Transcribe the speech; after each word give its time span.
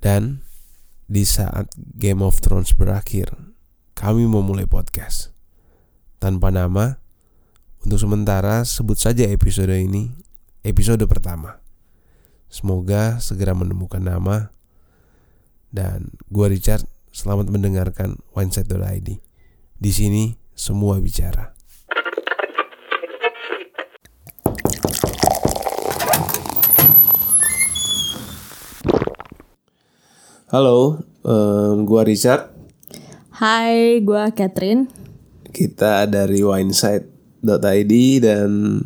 Dan 0.00 0.40
di 1.04 1.28
saat 1.28 1.68
Game 1.76 2.24
of 2.24 2.40
Thrones 2.40 2.72
berakhir, 2.72 3.36
kami 3.92 4.24
memulai 4.24 4.64
podcast 4.64 5.36
tanpa 6.16 6.48
nama. 6.48 6.96
Untuk 7.80 7.96
sementara 7.96 8.60
sebut 8.64 9.00
saja 9.00 9.24
episode 9.24 9.72
ini 9.72 10.12
episode 10.64 11.00
pertama. 11.08 11.60
Semoga 12.48 13.20
segera 13.20 13.56
menemukan 13.56 14.00
nama. 14.00 14.52
Dan 15.72 16.12
gua 16.28 16.48
Richard, 16.52 16.84
selamat 17.12 17.48
mendengarkan 17.48 18.20
Wineset.id. 18.36 19.08
Di 19.80 19.90
sini 19.92 20.36
semua 20.52 21.00
bicara. 21.00 21.59
Halo, 30.50 30.98
um, 31.22 31.86
gua 31.86 32.02
Richard. 32.02 32.50
Hai, 33.38 34.02
gue 34.02 34.24
Catherine. 34.34 34.90
Kita 35.46 36.10
dari 36.10 36.42
winesite.id 36.42 37.94
dan 38.18 38.82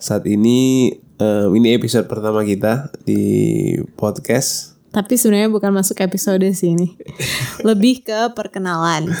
saat 0.00 0.24
ini 0.24 0.88
um, 1.20 1.52
ini 1.52 1.76
episode 1.76 2.08
pertama 2.08 2.48
kita 2.48 2.88
di 3.04 3.76
podcast. 3.92 4.80
Tapi 4.88 5.20
sebenarnya 5.20 5.52
bukan 5.52 5.68
masuk 5.68 6.00
episode 6.00 6.48
sih 6.56 6.72
ini. 6.72 6.96
Lebih 7.68 8.00
ke 8.00 8.32
perkenalan. 8.32 9.12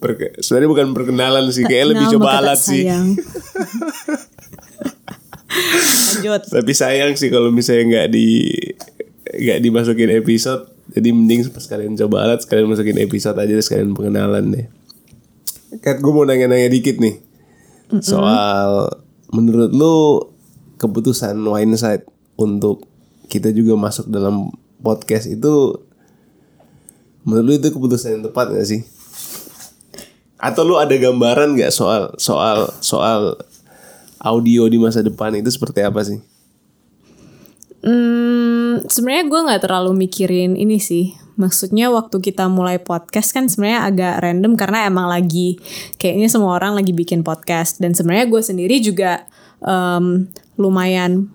Perke- 0.00 0.40
sebenarnya 0.40 0.72
bukan 0.72 0.88
perkenalan 0.96 1.52
sih, 1.52 1.68
kayak 1.68 1.92
lebih 1.92 2.16
coba 2.16 2.40
alat 2.40 2.56
sih. 2.56 2.88
Lanjut. 6.16 6.42
Tapi 6.48 6.72
sayang 6.72 7.12
sih 7.12 7.28
kalau 7.28 7.52
misalnya 7.52 7.84
nggak 7.92 8.08
di 8.08 8.48
nggak 9.36 9.58
dimasukin 9.62 10.10
episode. 10.16 10.72
Jadi 10.86 11.08
mending 11.10 11.50
pas 11.50 11.66
kalian 11.66 11.98
coba 11.98 12.16
alat 12.24 12.46
sekalian 12.46 12.70
masukin 12.70 12.98
episode 13.02 13.36
aja 13.36 13.54
sekalian 13.58 13.92
pengenalan 13.92 14.54
deh. 14.54 14.66
Kat 15.82 15.98
gue 15.98 16.12
mau 16.14 16.22
nanya-nanya 16.22 16.70
dikit 16.70 17.02
nih 17.02 17.26
soal 18.02 18.90
menurut 19.30 19.70
lu 19.70 19.94
keputusan 20.76 21.38
Wineside 21.38 22.06
untuk 22.34 22.86
kita 23.30 23.54
juga 23.54 23.78
masuk 23.78 24.10
dalam 24.10 24.50
podcast 24.82 25.30
itu 25.30 25.82
menurut 27.26 27.44
lu 27.46 27.52
itu 27.58 27.68
keputusan 27.74 28.18
yang 28.18 28.24
tepat 28.26 28.54
gak 28.54 28.66
sih? 28.66 28.82
Atau 30.36 30.68
lu 30.68 30.76
ada 30.76 30.92
gambaran 30.94 31.56
nggak 31.56 31.72
soal 31.72 32.12
soal 32.20 32.70
soal 32.84 33.34
audio 34.20 34.68
di 34.68 34.78
masa 34.78 35.00
depan 35.00 35.32
itu 35.34 35.48
seperti 35.48 35.80
apa 35.82 36.04
sih? 36.04 36.20
Hmm, 37.82 38.45
sebenarnya 38.84 39.24
gue 39.24 39.40
nggak 39.48 39.62
terlalu 39.64 39.90
mikirin 39.96 40.52
ini 40.54 40.76
sih. 40.76 41.16
Maksudnya 41.36 41.92
waktu 41.92 42.16
kita 42.18 42.48
mulai 42.48 42.80
podcast 42.80 43.32
kan 43.32 43.44
sebenarnya 43.44 43.84
agak 43.84 44.14
random 44.24 44.56
karena 44.56 44.88
emang 44.88 45.04
lagi 45.04 45.60
kayaknya 45.96 46.32
semua 46.32 46.56
orang 46.56 46.72
lagi 46.72 46.96
bikin 46.96 47.20
podcast 47.20 47.76
dan 47.76 47.92
sebenarnya 47.92 48.24
gue 48.26 48.40
sendiri 48.40 48.80
juga 48.80 49.28
em, 49.60 50.24
lumayan 50.56 51.28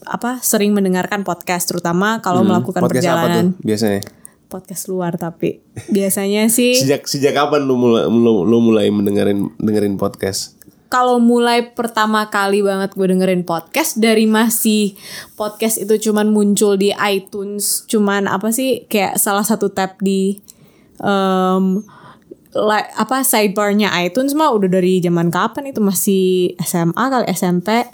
apa 0.00 0.40
sering 0.40 0.72
mendengarkan 0.72 1.28
podcast 1.28 1.68
terutama 1.68 2.24
kalau 2.24 2.40
melakukan 2.40 2.80
Hmm, 2.80 2.88
Podcast 2.88 3.04
apa 3.04 3.20
perjalanan 3.20 3.44
tuh 3.52 3.60
biasanya? 3.60 4.00
podcast 4.46 4.82
luar 4.86 5.12
tapi 5.20 5.60
biasanya 5.90 6.48
sih 6.48 6.72
Sejak 6.80 7.04
sejak 7.04 7.36
kapan 7.36 7.68
lu 7.68 7.76
mulai 7.76 8.08
lu, 8.08 8.48
lu 8.48 8.58
mulai 8.64 8.88
mendengarin 8.88 9.52
dengerin 9.60 10.00
podcast? 10.00 10.55
Kalau 10.96 11.20
mulai 11.20 11.76
pertama 11.76 12.32
kali 12.32 12.64
banget 12.64 12.96
gue 12.96 13.04
dengerin 13.04 13.44
podcast 13.44 14.00
dari 14.00 14.24
masih 14.24 14.96
podcast 15.36 15.76
itu 15.76 16.08
cuman 16.08 16.32
muncul 16.32 16.80
di 16.80 16.88
iTunes 16.96 17.84
cuman 17.84 18.24
apa 18.24 18.48
sih 18.48 18.88
kayak 18.88 19.20
salah 19.20 19.44
satu 19.44 19.68
tab 19.68 20.00
di 20.00 20.40
em, 21.04 21.84
like, 22.56 22.88
apa 22.96 23.20
sidebarnya 23.20 23.92
iTunes 24.08 24.32
mah 24.32 24.48
udah 24.56 24.72
dari 24.72 25.04
zaman 25.04 25.28
kapan 25.28 25.68
itu 25.68 25.84
masih 25.84 26.56
SMA 26.64 27.04
kali 27.12 27.28
SMP 27.28 27.84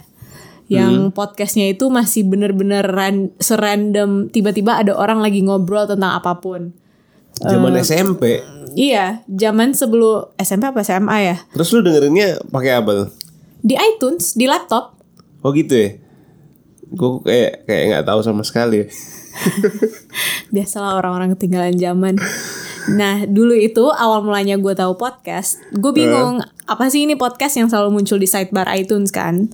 yang 0.71 1.11
podcastnya 1.11 1.75
itu 1.75 1.91
masih 1.91 2.23
bener-bener 2.23 2.87
ran, 2.87 3.35
serandom 3.35 4.31
tiba-tiba 4.31 4.79
ada 4.79 4.95
orang 4.95 5.19
lagi 5.19 5.43
ngobrol 5.43 5.91
tentang 5.91 6.23
apa 6.23 6.39
pun 6.39 6.71
Zaman 7.35 7.73
Eh. 7.73 7.81
SMP. 7.81 8.23
iya 8.73 9.21
zaman 9.25 9.71
sebelum 9.71 10.33
SMP 10.35 10.65
apa 10.65 10.81
SMA 10.81 11.17
ya 11.23 11.37
Terus 11.51 11.69
lu 11.71 11.81
dengerinnya 11.81 12.41
pakai 12.47 12.73
apa 12.75 12.91
tuh? 12.95 13.09
di 13.59 13.73
iTunes 13.73 14.33
di 14.33 14.43
laptop 14.43 14.97
Oh 15.39 15.51
gitu 15.51 15.73
ya? 15.73 15.89
Gue 16.89 17.19
kayak 17.21 17.65
kayak 17.65 17.83
nggak 17.89 18.05
tahu 18.05 18.19
sama 18.21 18.41
sekali. 18.41 18.87
Biasalah 20.53 20.95
orang-orang 20.95 21.33
ketinggalan 21.33 21.75
zaman. 21.75 22.15
Nah, 22.89 23.23
dulu 23.23 23.51
itu 23.51 23.87
awal 23.89 24.21
mulanya 24.21 24.55
gue 24.55 24.71
tahu 24.71 24.93
podcast, 24.93 25.59
gue 25.71 25.91
bingung 25.91 26.39
apa 26.63 26.85
sih 26.87 27.03
ini 27.03 27.15
podcast 27.15 27.55
yang 27.55 27.67
selalu 27.67 27.91
muncul 27.93 28.15
di 28.15 28.23
sidebar 28.23 28.67
iTunes 28.71 29.09
kan? 29.09 29.47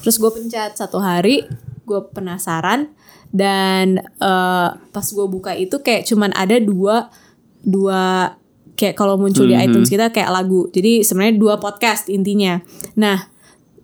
Terus 0.00 0.16
gue 0.16 0.30
pencet 0.30 0.72
satu 0.72 1.00
hari, 1.00 1.44
gue 1.82 2.00
penasaran 2.12 2.92
dan 3.36 4.00
eh, 4.00 4.68
pas 4.72 5.06
gue 5.06 5.26
buka 5.28 5.52
itu 5.52 5.84
kayak 5.84 6.08
cuman 6.08 6.32
ada 6.32 6.56
dua 6.56 7.12
dua 7.60 8.32
kayak 8.76 8.96
kalau 8.96 9.20
muncul 9.20 9.44
di 9.44 9.56
iTunes 9.56 9.92
kita 9.92 10.08
kayak 10.08 10.32
lagu. 10.32 10.72
Jadi 10.72 11.04
sebenarnya 11.04 11.36
dua 11.36 11.54
podcast 11.60 12.08
intinya. 12.08 12.60
Nah, 12.96 13.28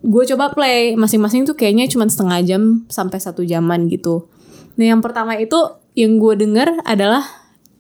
gue 0.03 0.25
coba 0.35 0.53
play 0.53 0.99
masing-masing 0.99 1.45
tuh 1.45 1.57
kayaknya 1.57 1.89
cuma 1.89 2.09
setengah 2.09 2.41
jam 2.45 2.63
sampai 2.89 3.19
satu 3.21 3.45
jaman 3.45 3.89
gitu. 3.89 4.29
Nah 4.77 4.85
yang 4.93 5.01
pertama 5.05 5.39
itu 5.39 5.57
yang 5.95 6.17
gue 6.17 6.35
denger 6.35 6.83
adalah 6.89 7.23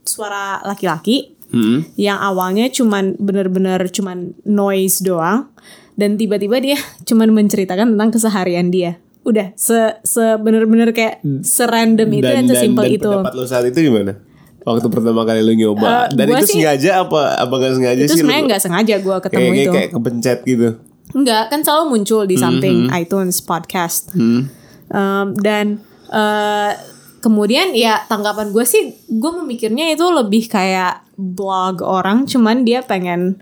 suara 0.04 0.60
laki-laki 0.62 1.34
Hmm. 1.52 1.84
yang 2.00 2.16
awalnya 2.16 2.72
cuman 2.72 3.12
bener-bener 3.20 3.84
cuman 3.92 4.32
noise 4.48 5.04
doang 5.04 5.52
dan 6.00 6.16
tiba-tiba 6.16 6.56
dia 6.64 6.80
cuman 7.08 7.28
menceritakan 7.28 7.92
tentang 7.92 8.08
keseharian 8.08 8.72
dia. 8.72 8.96
Udah 9.22 9.54
se 9.54 9.78
se 10.02 10.24
bener-bener 10.36 10.90
kayak 10.90 11.22
serandom 11.40 12.10
itu 12.10 12.24
dan, 12.24 12.44
sesimpel 12.44 12.84
dan 12.84 12.92
itu. 12.92 13.08
pendapat 13.08 13.32
lu 13.32 13.44
saat 13.44 13.64
itu 13.64 13.78
gimana? 13.82 14.18
Waktu 14.62 14.86
pertama 14.88 15.22
kali 15.22 15.40
lu 15.40 15.54
nyoba. 15.54 16.06
Eh, 16.06 16.14
dan 16.14 16.26
itu 16.28 16.44
sih- 16.44 16.54
sengaja 16.58 17.02
apa 17.02 17.34
apa 17.36 17.54
gak 17.56 17.74
sengaja 17.76 17.98
Itu 17.98 18.06
sih? 18.08 18.14
lu? 18.14 18.20
sebenarnya 18.22 18.44
nggak 18.48 18.62
sengaja 18.62 18.94
gue 18.96 19.16
ketemu 19.20 19.38
kayak, 19.40 19.50
kayak, 19.50 19.62
itu. 19.62 19.72
kayak 19.72 19.90
kepencet 19.90 20.38
gitu. 20.44 20.68
Enggak, 21.12 21.44
kan 21.48 21.60
selalu 21.60 21.84
muncul 21.90 22.22
di 22.24 22.36
samping 22.36 22.76
Mm-hmm. 22.86 22.98
iTunes 22.98 23.36
podcast. 23.40 24.10
Hmm. 24.12 24.48
Um, 24.88 25.26
dan 25.36 25.82
eh, 26.08 26.72
kemudian 27.18 27.72
ya 27.72 28.02
tanggapan 28.06 28.50
gue 28.50 28.62
sih, 28.62 28.82
gue 29.06 29.32
memikirnya 29.36 29.90
itu 29.90 30.02
lebih 30.04 30.46
kayak 30.46 31.04
blog 31.14 31.80
orang, 31.80 32.24
cuman 32.24 32.62
dia 32.62 32.80
pengen 32.80 33.38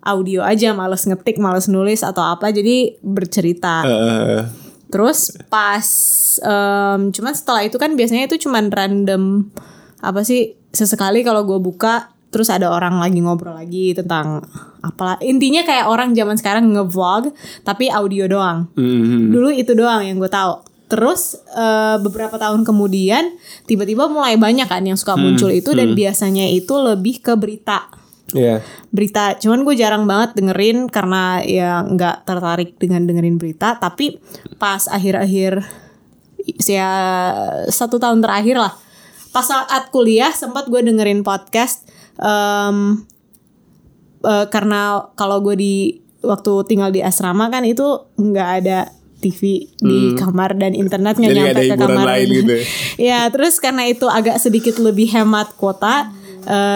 audio 0.00 0.42
aja, 0.42 0.72
males 0.72 1.02
ngetik, 1.02 1.36
males 1.36 1.64
nulis 1.64 2.00
atau 2.00 2.20
apa, 2.20 2.48
jadi 2.48 2.98
bercerita. 3.00 3.84
Eh, 3.84 4.40
Terus 4.94 5.34
pas, 5.50 5.82
em, 6.38 7.10
cuman 7.10 7.34
setelah 7.34 7.66
itu 7.66 7.74
kan 7.82 7.98
biasanya 7.98 8.30
itu 8.30 8.46
cuman 8.46 8.70
random 8.70 9.50
apa 9.98 10.22
sih 10.22 10.54
sesekali 10.70 11.26
kalau 11.26 11.42
gue 11.42 11.58
buka 11.58 12.14
terus 12.30 12.46
ada 12.46 12.70
orang 12.70 13.02
lagi 13.02 13.18
ngobrol 13.18 13.54
lagi 13.54 13.94
tentang 13.94 14.42
apalah 14.82 15.18
intinya 15.22 15.62
kayak 15.62 15.86
orang 15.86 16.14
zaman 16.14 16.38
sekarang 16.38 16.70
ngevlog 16.70 17.34
tapi 17.66 17.90
audio 17.90 18.30
doang. 18.30 18.70
hmm. 18.78 19.34
Dulu 19.34 19.50
itu 19.50 19.74
doang 19.74 20.06
yang 20.06 20.22
gue 20.22 20.30
tahu. 20.30 20.62
Terus 20.86 21.42
eh, 21.58 21.96
beberapa 21.98 22.38
tahun 22.38 22.62
kemudian 22.62 23.34
tiba-tiba 23.66 24.06
mulai 24.06 24.38
banyak 24.38 24.70
kan 24.70 24.86
yang 24.86 24.94
suka 24.94 25.18
muncul 25.18 25.50
itu 25.50 25.74
dan 25.74 25.98
biasanya 25.98 26.46
itu 26.54 26.70
lebih 26.78 27.18
ke 27.18 27.34
berita 27.34 27.90
Iya. 28.32 28.64
berita 28.88 29.36
cuman 29.36 29.68
gue 29.68 29.76
jarang 29.76 30.08
banget 30.08 30.40
dengerin 30.40 30.88
karena 30.88 31.44
ya 31.44 31.84
nggak 31.84 32.24
tertarik 32.24 32.72
dengan 32.80 33.04
dengerin 33.04 33.36
berita 33.36 33.76
tapi 33.76 34.16
pas 34.56 34.88
akhir-akhir 34.88 35.60
ya 36.64 36.90
satu 37.68 38.00
tahun 38.00 38.24
terakhir 38.24 38.56
lah 38.56 38.72
pas 39.28 39.44
saat 39.44 39.92
kuliah 39.92 40.32
sempat 40.32 40.72
gue 40.72 40.80
dengerin 40.80 41.20
podcast 41.20 41.84
em, 42.16 43.04
eh, 44.24 44.46
karena 44.48 45.04
kalau 45.20 45.44
gue 45.44 45.54
di 45.60 45.74
waktu 46.24 46.52
tinggal 46.64 46.88
di 46.88 47.04
asrama 47.04 47.52
kan 47.52 47.68
itu 47.68 48.08
nggak 48.16 48.50
ada 48.64 48.88
TV 49.20 49.68
di 49.80 50.12
kamar 50.16 50.52
dan 50.56 50.76
internet 50.76 51.16
nggak 51.16 51.32
Hmm. 51.32 51.40
Nyampe 51.48 51.60
ke 51.64 51.76
kamar 51.80 52.06
lain 52.08 52.28
gitu 52.28 52.52
ya? 52.52 52.64
ya 53.12 53.20
terus 53.32 53.56
karena 53.56 53.88
itu 53.88 54.04
agak 54.08 54.36
sedikit 54.40 54.76
lebih 54.80 55.12
hemat 55.12 55.56
kuota 55.56 56.12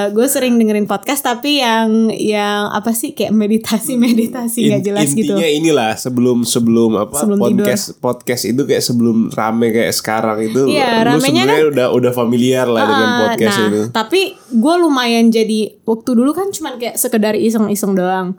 gue 0.08 0.26
sering 0.26 0.56
dengerin 0.56 0.84
podcast 0.84 1.22
tapi 1.22 1.58
yang 1.58 2.08
yang 2.08 2.68
apa 2.68 2.90
sih 2.90 3.12
kayak 3.12 3.30
meditasi 3.30 3.94
meditasi 4.00 4.66
nggak 4.66 4.80
In- 4.80 4.86
jelas 4.86 5.08
gitu 5.10 5.32
intinya 5.32 5.48
inilah 5.48 5.90
sebelum 5.94 6.42
sebelum 6.42 6.96
apa 6.96 7.18
Sebelum 7.18 7.38
podcast 7.38 7.84
podcast 7.98 8.42
itu 8.44 8.62
kayak 8.62 8.80
sebelum 8.80 9.28
rame 9.30 9.68
kayak 9.68 9.92
sekarang 9.92 10.38
itu 10.42 10.66
Iya, 10.66 11.04
lu 11.06 11.18
sebenarnya 11.18 11.64
udah 11.68 11.86
udah 11.90 12.12
familiar 12.12 12.64
lah 12.64 12.82
dengan 12.82 13.08
Ah, 13.08 13.18
podcast 13.24 13.56
nah, 13.56 13.66
itu. 13.66 13.80
tapi 13.90 14.20
gue 14.48 14.74
lumayan 14.76 15.28
jadi 15.28 15.76
waktu 15.82 16.10
dulu 16.12 16.32
kan 16.32 16.48
cuman 16.48 16.76
kayak 16.76 16.96
sekedar 16.96 17.32
iseng-iseng 17.32 17.92
doang 17.92 18.34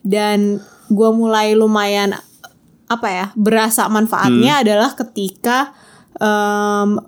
dan 0.00 0.60
gue 0.86 1.10
mulai 1.10 1.52
lumayan 1.52 2.12
apa 2.84 3.08
ya 3.08 3.26
berasa 3.34 3.88
Hmm. 3.88 3.96
manfaatnya 3.96 4.60
adalah 4.60 4.92
ketika 4.92 5.72
em, 6.16 7.00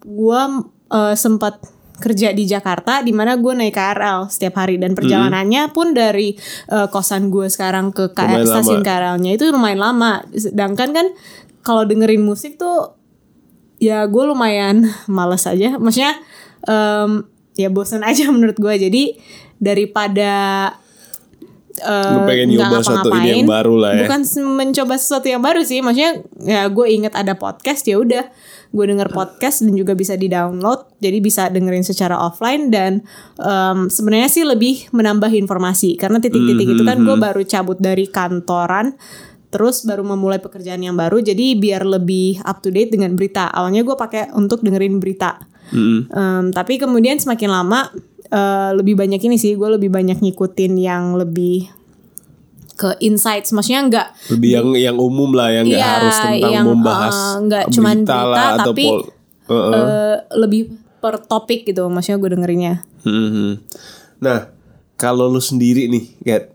gue 0.00 0.42
uh, 0.88 1.14
sempat 1.14 1.58
kerja 1.98 2.30
di 2.30 2.46
Jakarta 2.46 3.02
di 3.02 3.10
mana 3.10 3.34
gue 3.36 3.52
naik 3.52 3.74
KRL 3.74 4.30
setiap 4.30 4.62
hari. 4.62 4.78
Dan 4.78 4.94
perjalanannya 4.94 5.70
pun 5.74 5.92
dari 5.92 6.34
uh, 6.70 6.86
kosan 6.88 7.28
gue 7.28 7.50
sekarang 7.50 7.90
ke 7.90 8.14
K- 8.14 8.24
Lumayan 8.24 8.46
stasiun. 8.46 8.82
KRL-nya 8.86 9.30
itu 9.34 9.44
lumayan 9.50 9.80
lama. 9.82 10.22
Sedangkan 10.32 10.94
kan 10.94 11.06
kalau 11.66 11.84
dengerin 11.84 12.22
musik 12.22 12.56
tuh 12.56 12.96
ya 13.78 14.06
gue 14.06 14.24
lumayan 14.24 14.86
males 15.10 15.44
aja. 15.44 15.76
Maksudnya 15.76 16.16
em, 16.64 17.26
ya 17.58 17.68
bosan 17.68 18.06
aja 18.10 18.30
menurut 18.30 18.56
gue 18.56 18.74
jadi 18.88 19.04
daripada 19.58 20.32
pengen 22.26 22.48
nggak 22.54 22.68
ngapa-ngapain, 22.70 23.44
baru 23.46 23.74
lah 23.78 23.90
ya. 23.94 24.00
bukan 24.06 24.20
mencoba 24.58 24.94
sesuatu 24.98 25.26
yang 25.30 25.42
baru 25.42 25.62
sih. 25.62 25.78
Maksudnya 25.80 26.22
ya 26.42 26.66
gue 26.68 26.86
inget 26.90 27.14
ada 27.14 27.34
podcast 27.38 27.86
ya 27.86 27.98
udah. 27.98 28.26
Gue 28.68 28.84
denger 28.84 29.08
podcast 29.16 29.64
dan 29.64 29.72
juga 29.72 29.96
bisa 29.96 30.12
di 30.12 30.28
download 30.28 31.00
jadi 31.00 31.24
bisa 31.24 31.48
dengerin 31.48 31.80
secara 31.80 32.20
offline 32.20 32.68
dan 32.68 33.00
em, 33.40 33.88
sebenarnya 33.88 34.28
sih 34.28 34.44
lebih 34.44 34.92
menambah 34.92 35.32
informasi. 35.32 35.96
Karena 35.96 36.20
titik-titik 36.20 36.76
itu 36.76 36.82
kan 36.84 37.00
gue 37.00 37.16
Hmm, 37.16 37.24
baru 37.24 37.42
cabut 37.48 37.80
dari 37.80 38.04
kantoran 38.12 38.92
terus 39.48 39.88
baru 39.88 40.04
memulai 40.04 40.36
pekerjaan 40.36 40.84
yang 40.84 40.92
baru. 41.00 41.24
Jadi 41.24 41.56
biar 41.56 41.80
lebih 41.88 42.44
up 42.44 42.60
to 42.60 42.68
date 42.68 42.92
dengan 42.92 43.16
berita. 43.16 43.48
Awalnya 43.48 43.80
gue 43.88 43.96
pakai 43.96 44.36
untuk 44.36 44.60
dengerin 44.60 45.00
berita. 45.00 45.40
Mm-mm. 45.72 46.00
Em, 46.12 46.44
tapi 46.52 46.76
kemudian 46.76 47.16
semakin 47.16 47.48
lama 47.48 47.88
eh, 48.28 48.70
lebih 48.72 48.94
banyak 48.94 49.20
ini 49.20 49.36
sih 49.36 49.54
gue 49.54 49.68
lebih 49.70 49.88
banyak 49.88 50.18
ngikutin 50.18 50.72
yang 50.74 51.14
lebih 51.14 51.68
ke 52.74 52.94
insights 53.00 53.50
maksudnya 53.50 53.82
nggak 53.84 54.08
lebih 54.30 54.48
yang 54.52 54.68
yang 54.74 54.96
umum 54.96 55.34
lah 55.34 55.50
yang 55.50 55.66
nggak 55.66 55.80
Iya, 55.80 55.94
harus 55.98 56.16
tentang 56.16 56.52
yang, 56.52 56.64
membahas 56.64 57.16
eh, 57.16 57.34
nggak 57.42 57.64
cuman 57.68 57.96
berita, 58.00 58.18
atau 58.54 58.66
tapi, 58.70 58.84
pol- 58.86 59.08
Heeh. 59.48 59.72
eh, 59.74 60.16
lebih 60.36 60.62
per 60.98 61.14
topik 61.20 61.64
gitu 61.64 61.86
maksudnya 61.86 62.18
gue 62.18 62.30
dengerinnya 62.30 62.74
Mhm. 63.00 63.50
Nah, 64.18 64.50
kalau 64.94 65.26
lu 65.26 65.38
sendiri 65.38 65.86
nih, 65.86 66.04
Kat, 66.20 66.50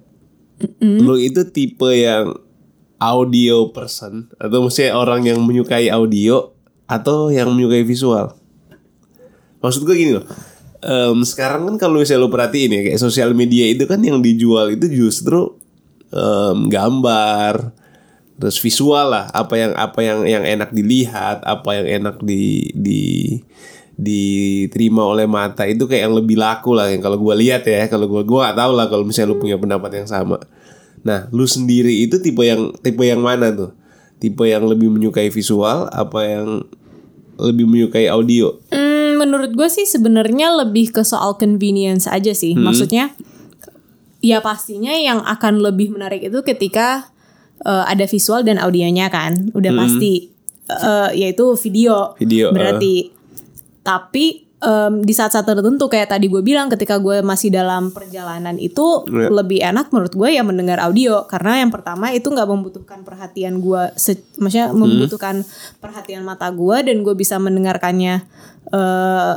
lu 0.81 1.16
itu 1.16 1.48
tipe 1.48 1.88
yang 1.90 2.36
audio 2.98 3.72
person 3.72 4.28
atau 4.36 4.60
maksudnya 4.62 4.94
orang 4.94 5.24
yang 5.24 5.40
menyukai 5.40 5.88
audio 5.88 6.52
atau 6.86 7.31
yang 7.31 7.48
menyukai 7.50 7.81
visual? 7.81 8.36
Maksud 9.60 9.84
gue 9.84 9.96
gini 9.96 10.12
loh. 10.14 10.28
Em, 10.83 11.18
sekarang 11.24 11.65
kan 11.71 11.75
kalau 11.80 12.03
misalnya 12.03 12.27
lu 12.27 12.31
perhatiin 12.31 12.71
ya 12.75 12.81
kayak 12.91 13.00
sosial 13.01 13.31
media 13.31 13.65
itu 13.71 13.88
kan 13.88 14.03
yang 14.03 14.19
dijual 14.19 14.69
itu 14.69 14.85
justru 14.91 15.56
em, 16.12 16.68
gambar 16.68 17.74
terus 18.38 18.57
visual 18.59 19.13
lah 19.13 19.30
apa 19.31 19.53
yang 19.56 19.71
apa 19.77 20.00
yang 20.03 20.19
yang 20.25 20.44
enak 20.44 20.74
dilihat 20.74 21.45
apa 21.45 21.69
yang 21.80 21.88
enak 22.01 22.19
di 22.19 22.74
di 22.74 23.01
diterima 23.94 25.06
oleh 25.06 25.30
mata 25.30 25.69
itu 25.69 25.85
kayak 25.85 26.09
yang 26.09 26.15
lebih 26.18 26.38
laku 26.41 26.74
lah 26.74 26.89
yang 26.89 27.00
kalau 27.00 27.21
gua 27.21 27.38
lihat 27.38 27.62
ya 27.69 27.86
kalau 27.86 28.09
gua 28.09 28.51
gak 28.51 28.57
tahu 28.57 28.71
lah 28.74 28.89
kalau 28.89 29.06
misalnya 29.06 29.31
lu 29.31 29.38
punya 29.38 29.57
pendapat 29.62 30.01
yang 30.01 30.09
sama. 30.09 30.41
Nah 31.06 31.29
lu 31.29 31.45
sendiri 31.45 32.01
itu 32.01 32.18
tipe 32.18 32.41
yang 32.41 32.74
tipe 32.81 33.06
yang 33.06 33.21
mana 33.21 33.53
tuh? 33.53 33.71
Tipe 34.18 34.50
yang 34.50 34.65
lebih 34.65 34.89
menyukai 34.89 35.29
visual 35.29 35.94
apa 35.94 36.19
yang 36.25 36.65
lebih 37.38 37.69
menyukai 37.69 38.09
audio? 38.09 38.57
Hmm, 38.74 38.93
menurut 39.24 39.56
gue 39.56 39.70
sih 39.72 39.88
sebenarnya 39.88 40.52
lebih 40.68 40.92
ke 40.92 41.08
soal 41.08 41.40
convenience 41.40 42.06
aja 42.12 42.36
sih. 42.36 42.54
Maksudnya 42.60 43.16
ya 44.20 44.44
pastinya 44.44 44.92
yang 44.92 45.24
akan 45.24 45.64
lebih 45.64 45.96
menarik 45.96 46.28
itu 46.28 46.44
ketika 46.44 47.08
eh, 47.64 47.84
ada 47.88 48.04
visual 48.04 48.44
dan 48.44 48.60
audionya 48.60 49.08
kan, 49.08 49.56
udah 49.56 49.72
pasti 49.74 50.34
Eh, 50.64 51.10
yaitu 51.20 51.44
video. 51.60 52.16
Video. 52.16 52.56
Berarti 52.56 53.12
tapi 53.84 54.43
em, 54.63 55.04
di 55.04 55.12
saat-saat 55.12 55.44
tertentu 55.44 55.86
kayak 55.86 56.10
tadi 56.10 56.31
gue 56.31 56.39
bilang 56.39 56.71
ketika 56.71 56.95
gue 56.98 57.19
masih 57.19 57.51
dalam 57.51 57.92
perjalanan 57.92 58.56
itu 58.56 59.04
Ya. 59.06 59.27
lebih 59.27 59.60
enak 59.60 59.92
menurut 59.92 60.15
gue 60.15 60.30
ya 60.31 60.42
mendengar 60.42 60.80
audio. 60.80 61.27
Karena 61.27 61.60
yang 61.60 61.69
pertama 61.69 62.10
itu 62.10 62.25
nggak 62.25 62.48
membutuhkan 62.48 63.04
perhatian 63.04 63.60
gue 63.60 63.83
maksudnya 64.39 64.71
membutuhkan 64.71 65.44
perhatian 65.77 66.24
mata 66.24 66.48
gue 66.50 66.77
dan 66.81 67.04
gue 67.04 67.13
bisa 67.13 67.36
mendengarkannya 67.38 68.24
eh 68.71 69.36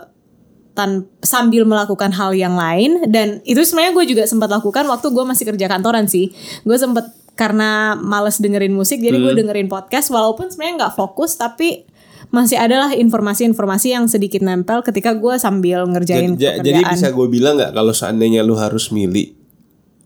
tan 0.77 1.09
sambil 1.25 1.65
melakukan 1.65 2.13
hal 2.13 2.37
yang 2.37 2.55
lain. 2.55 3.09
Dan 3.09 3.41
itu 3.43 3.65
sebenarnya 3.65 3.97
gue 3.97 4.05
juga 4.07 4.23
sempat 4.29 4.53
lakukan 4.53 4.85
waktu 4.87 5.09
gue 5.09 5.25
masih 5.25 5.45
kerja 5.49 5.67
kantoran 5.67 6.05
sih. 6.05 6.31
Gue 6.63 6.77
sempat 6.77 7.17
karena 7.33 7.97
males 7.97 8.41
dengerin 8.41 8.73
musik 8.73 8.97
jadi 8.97 9.13
gue 9.13 9.37
dengerin 9.37 9.69
podcast 9.69 10.09
walaupun 10.09 10.49
sebenarnya 10.49 10.89
nggak 10.89 10.95
fokus 10.97 11.37
tapi 11.37 11.85
masih 12.29 12.57
adalah 12.57 12.93
informasi-informasi 12.93 13.89
yang 13.91 14.05
sedikit 14.07 14.41
nempel 14.41 14.83
ketika 14.83 15.15
gue 15.15 15.35
sambil 15.37 15.87
ngerjain 15.87 16.35
Ja- 16.35 16.55
pekerjaan 16.55 16.63
jadi 16.63 16.81
bisa 16.87 17.09
gue 17.11 17.27
bilang 17.27 17.55
nggak 17.57 17.73
kalau 17.73 17.91
seandainya 17.91 18.43
lu 18.43 18.55
harus 18.55 18.91
milih 18.91 19.33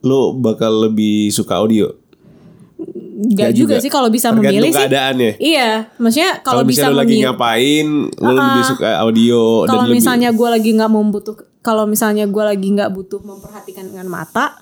lu 0.00 0.32
bakal 0.34 0.86
lebih 0.86 1.28
suka 1.30 1.58
audio 1.58 1.90
Gak 3.20 3.36
Nggak 3.36 3.50
juga, 3.52 3.74
juga. 3.76 3.84
sih 3.84 3.90
kalau 3.92 4.08
bisa 4.08 4.32
Tergantung 4.32 4.48
memilih 4.48 4.70
sih 4.72 4.86
ya? 4.88 5.32
iya 5.36 5.68
maksudnya 5.96 6.40
kalau 6.40 6.64
bisa 6.64 6.88
lu 6.88 6.96
lagi 6.96 7.20
ngapain 7.20 7.86
lu 8.08 8.30
lebih 8.32 8.62
suka 8.64 8.88
audio 8.96 9.40
dan 9.60 9.68
kalau 9.68 9.84
lebih 9.84 9.96
misalnya 10.00 10.28
gue 10.32 10.48
lagi 10.48 10.70
nggak 10.72 10.88
membutuh 10.88 11.34
kalau 11.60 11.84
misalnya 11.84 12.24
gue 12.24 12.40
lagi 12.40 12.68
nggak 12.72 12.88
butuh 12.88 13.20
memperhatikan 13.20 13.84
dengan 13.84 14.08
mata 14.08 14.56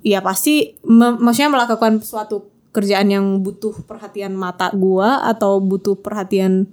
ya 0.00 0.24
pasti 0.24 0.72
maksudnya 0.88 1.52
melakukan 1.52 2.00
suatu 2.00 2.48
kerjaan 2.76 3.08
yang 3.08 3.40
butuh 3.40 3.72
perhatian 3.88 4.36
mata 4.36 4.68
gue 4.76 5.08
atau 5.24 5.56
butuh 5.64 5.96
perhatian 5.96 6.68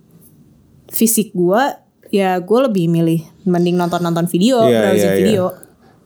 fisik 0.92 1.32
gue 1.32 1.80
ya 2.12 2.36
gue 2.44 2.60
lebih 2.68 2.92
milih 2.92 3.24
mending 3.48 3.80
nonton 3.80 4.04
nonton 4.04 4.28
video 4.28 4.60
Iya, 4.68 4.80
browsing 4.84 5.00
iya, 5.00 5.16
iya. 5.16 5.24
video 5.24 5.46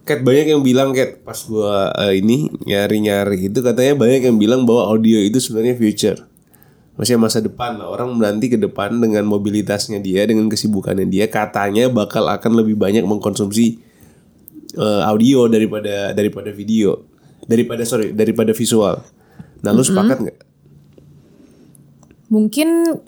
Kat 0.08 0.24
banyak 0.24 0.56
yang 0.56 0.64
bilang 0.64 0.96
Kat 0.96 1.20
pas 1.20 1.36
gua 1.44 1.92
eh, 2.08 2.24
ini 2.24 2.48
nyari-nyari 2.64 3.52
itu 3.52 3.60
katanya 3.60 4.00
banyak 4.00 4.24
yang 4.24 4.40
bilang 4.40 4.64
bahwa 4.64 4.96
audio 4.96 5.20
itu 5.20 5.36
sebenarnya 5.44 5.76
future. 5.76 6.24
Maksudnya 6.96 7.20
masa 7.20 7.44
depan 7.44 7.76
lah 7.76 7.92
orang 7.92 8.16
nanti 8.16 8.48
ke 8.48 8.56
depan 8.56 9.04
dengan 9.04 9.28
mobilitasnya 9.28 10.00
dia 10.00 10.24
dengan 10.24 10.48
kesibukannya 10.48 11.12
dia 11.12 11.28
katanya 11.28 11.92
bakal 11.92 12.24
akan 12.32 12.56
lebih 12.56 12.80
banyak 12.80 13.04
mengkonsumsi 13.04 13.84
eh, 14.80 15.02
audio 15.04 15.52
daripada 15.52 16.16
daripada 16.16 16.56
video 16.56 17.04
daripada 17.44 17.84
sorry 17.84 18.16
daripada 18.16 18.56
visual. 18.56 19.04
Nah 19.62 19.72
lu 19.72 19.82
sepakat 19.82 20.18
nggak? 20.20 20.38
mungkin 22.28 23.00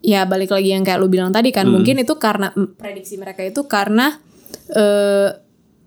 ya 0.00 0.24
balik 0.24 0.48
lagi 0.48 0.72
yang 0.72 0.84
kayak 0.84 0.96
lu 0.96 1.08
bilang 1.08 1.28
tadi 1.28 1.52
kan 1.52 1.68
Hmm. 1.68 1.76
mungkin 1.76 2.00
itu 2.00 2.16
karena 2.16 2.48
mm, 2.48 2.76
prediksi 2.76 3.16
mereka 3.16 3.44
itu 3.44 3.64
karena 3.64 4.20
eh 4.72 5.28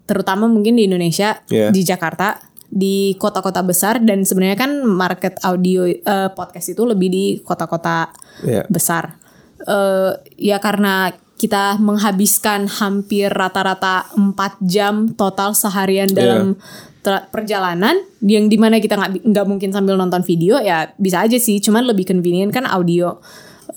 terutama 0.06 0.46
mungkin 0.46 0.78
di 0.78 0.86
Indonesia 0.86 1.42
Iya. 1.50 1.74
di 1.74 1.82
Jakarta 1.82 2.38
di 2.68 3.18
kota-kota 3.18 3.64
besar 3.64 3.98
dan 4.00 4.22
sebenarnya 4.22 4.60
kan 4.60 4.72
market 4.84 5.42
audio 5.42 5.84
eh, 5.86 6.30
podcast 6.32 6.70
itu 6.70 6.86
lebih 6.86 7.10
di 7.10 7.26
kota-kota 7.42 8.14
Iya. 8.44 8.64
besar 8.70 9.18
Eh 9.58 10.14
ya 10.38 10.62
karena 10.62 11.10
kita 11.38 11.77
menghabiskan 11.77 12.65
hampir 12.65 13.29
rata-rata 13.29 14.10
4 14.17 14.34
jam 14.65 15.13
total 15.13 15.53
seharian 15.53 16.10
dalam 16.10 16.58
tra- 17.06 17.29
perjalanan 17.29 17.94
yang 18.20 18.50
di 18.50 18.58
mana 18.58 18.82
kita 18.82 18.98
nggak 18.98 19.22
nggak 19.22 19.46
mungkin 19.46 19.70
sambil 19.70 19.96
nonton 19.96 20.25
video 20.25 20.58
ya 20.58 20.89
bisa 20.98 21.22
aja 21.22 21.38
sih. 21.38 21.62
Cuman 21.62 21.86
lebih 21.86 22.10
convenient 22.10 22.50
kan 22.50 22.65
audio. 22.65 23.22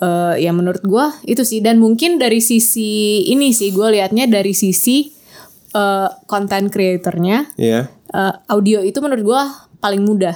Eh 0.00 0.40
ya 0.40 0.50
menurut 0.56 0.80
gua 0.82 1.12
itu 1.22 1.44
sih. 1.44 1.60
Dan 1.60 1.76
mungkin 1.78 2.16
dari 2.16 2.40
sisi 2.40 3.28
ini 3.28 3.52
sih 3.52 3.70
gue 3.70 3.92
liatnya 3.92 4.24
dari 4.24 4.56
sisi 4.56 5.12
eh, 5.70 6.08
content 6.24 6.66
creatornya 6.66 7.54
Iya. 7.54 7.92
eh, 7.92 8.34
audio 8.48 8.80
itu 8.80 8.98
menurut 8.98 9.22
gua 9.22 9.42
paling 9.78 10.00
mudah 10.00 10.34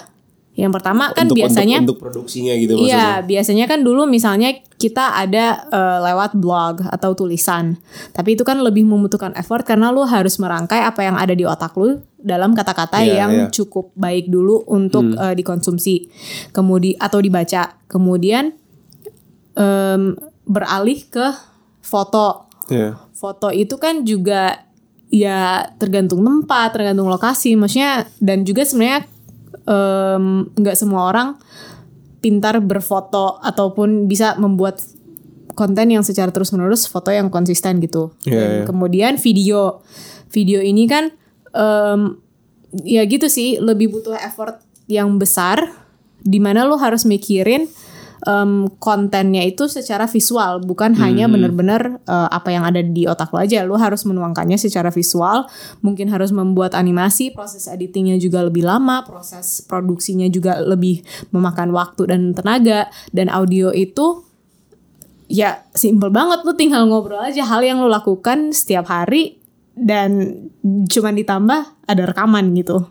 yang 0.55 0.71
pertama 0.71 1.11
kan 1.11 1.27
Untuk- 1.27 1.43
biasanya 1.43 1.83
untuk, 1.83 1.99
untuk 1.99 2.03
produksinya 2.07 2.55
gitu 2.55 2.79
maksudnya. 2.79 2.95
Iya, 2.95 3.27
biasanya 3.27 3.65
kan 3.67 3.83
dulu 3.83 4.07
misalnya 4.07 4.55
kita 4.79 5.19
ada 5.19 5.67
eh, 5.67 5.99
lewat 6.07 6.39
blog 6.39 6.87
atau 6.87 7.11
tulisan. 7.19 7.75
Tapi 8.15 8.39
itu 8.39 8.47
kan 8.47 8.63
lebih 8.63 8.87
membutuhkan 8.87 9.35
effort 9.35 9.67
karena 9.67 9.91
lu 9.91 10.07
harus 10.07 10.39
merangkai 10.39 10.79
apa 10.87 11.03
yang 11.03 11.19
ada 11.19 11.35
di 11.35 11.43
otak 11.43 11.75
lu 11.75 11.99
dalam 12.23 12.55
kata-kata 12.55 13.03
Iya, 13.03 13.27
yang 13.27 13.33
iya. 13.35 13.47
cukup 13.51 13.91
baik 13.99 14.31
dulu 14.31 14.63
untuk 14.71 15.19
eh, 15.19 15.35
dikonsumsi. 15.35 16.07
Kemudian 16.55 17.03
atau 17.03 17.19
dibaca. 17.19 17.75
Kemudian 17.91 18.55
em, 19.59 20.15
beralih 20.47 21.03
ke 21.11 21.35
foto. 21.83 22.47
Iya. 22.71 22.95
Foto 23.11 23.51
itu 23.51 23.75
kan 23.77 24.07
juga 24.07 24.63
ya 25.11 25.67
tergantung 25.79 26.23
tempat, 26.23 26.75
tergantung 26.75 27.07
lokasi, 27.07 27.55
maksudnya 27.55 28.07
dan 28.19 28.43
juga 28.43 28.67
sebenarnya 28.67 29.07
nggak 29.65 30.77
semua 30.77 31.09
orang 31.09 31.29
pintar 32.25 32.57
berfoto 32.65 33.37
ataupun 33.45 34.09
bisa 34.09 34.37
membuat 34.41 34.81
konten 35.55 35.93
yang 35.93 36.03
secara 36.03 36.33
terus 36.33 36.51
menerus 36.57 36.89
foto 36.89 37.13
yang 37.13 37.29
konsisten 37.29 37.79
gitu. 37.85 38.17
Iya, 38.27 38.33
Dan 38.33 38.51
iya. 38.51 38.65
kemudian 38.65 39.13
video, 39.21 39.85
video 40.33 40.65
ini 40.65 40.89
kan 40.89 41.15
em, 41.55 42.19
ya 42.83 43.05
gitu 43.07 43.31
sih 43.31 43.63
lebih 43.63 43.93
butuh 43.93 44.19
effort 44.19 44.59
yang 44.91 45.17
besar, 45.17 45.69
di 46.21 46.43
mana 46.43 46.67
lo 46.67 46.77
harus 46.77 47.05
mikirin 47.05 47.71
em, 48.25 48.69
kontennya 48.81 49.45
itu 49.45 49.69
secara 49.69 50.09
visual, 50.09 50.65
bukan 50.65 50.97
hanya 50.99 51.29
benar-benar 51.29 52.01
eh, 52.05 52.29
apa 52.33 52.49
yang 52.51 52.65
ada 52.65 52.81
di 52.81 53.05
otak 53.05 53.31
lo 53.31 53.39
aja. 53.41 53.63
Lo 53.65 53.77
harus 53.77 54.05
menuangkannya 54.09 54.57
secara 54.57 54.89
visual. 54.89 55.47
Mungkin 55.85 56.09
harus 56.11 56.33
membuat 56.33 56.73
animasi, 56.75 57.33
proses 57.37 57.69
editingnya 57.69 58.17
juga 58.17 58.43
lebih 58.45 58.65
lama, 58.65 59.05
proses 59.05 59.63
produksinya 59.65 60.27
juga 60.33 60.61
lebih 60.61 61.05
memakan 61.31 61.71
waktu 61.73 62.11
dan 62.11 62.33
tenaga. 62.33 62.89
Dan 63.13 63.29
audio 63.29 63.71
itu 63.71 64.25
ya 65.29 65.65
simple 65.73 66.13
banget 66.13 66.45
lo 66.45 66.53
tinggal 66.53 66.85
ngobrol 66.85 67.21
aja 67.21 67.49
hal 67.49 67.65
yang 67.65 67.81
lo 67.81 67.89
lakukan 67.89 68.53
setiap 68.53 68.93
hari 68.93 69.41
dan 69.73 70.37
cuman 70.63 71.15
ditambah 71.17 71.61
ada 71.89 72.03
rekaman 72.09 72.55
gitu. 72.57 72.89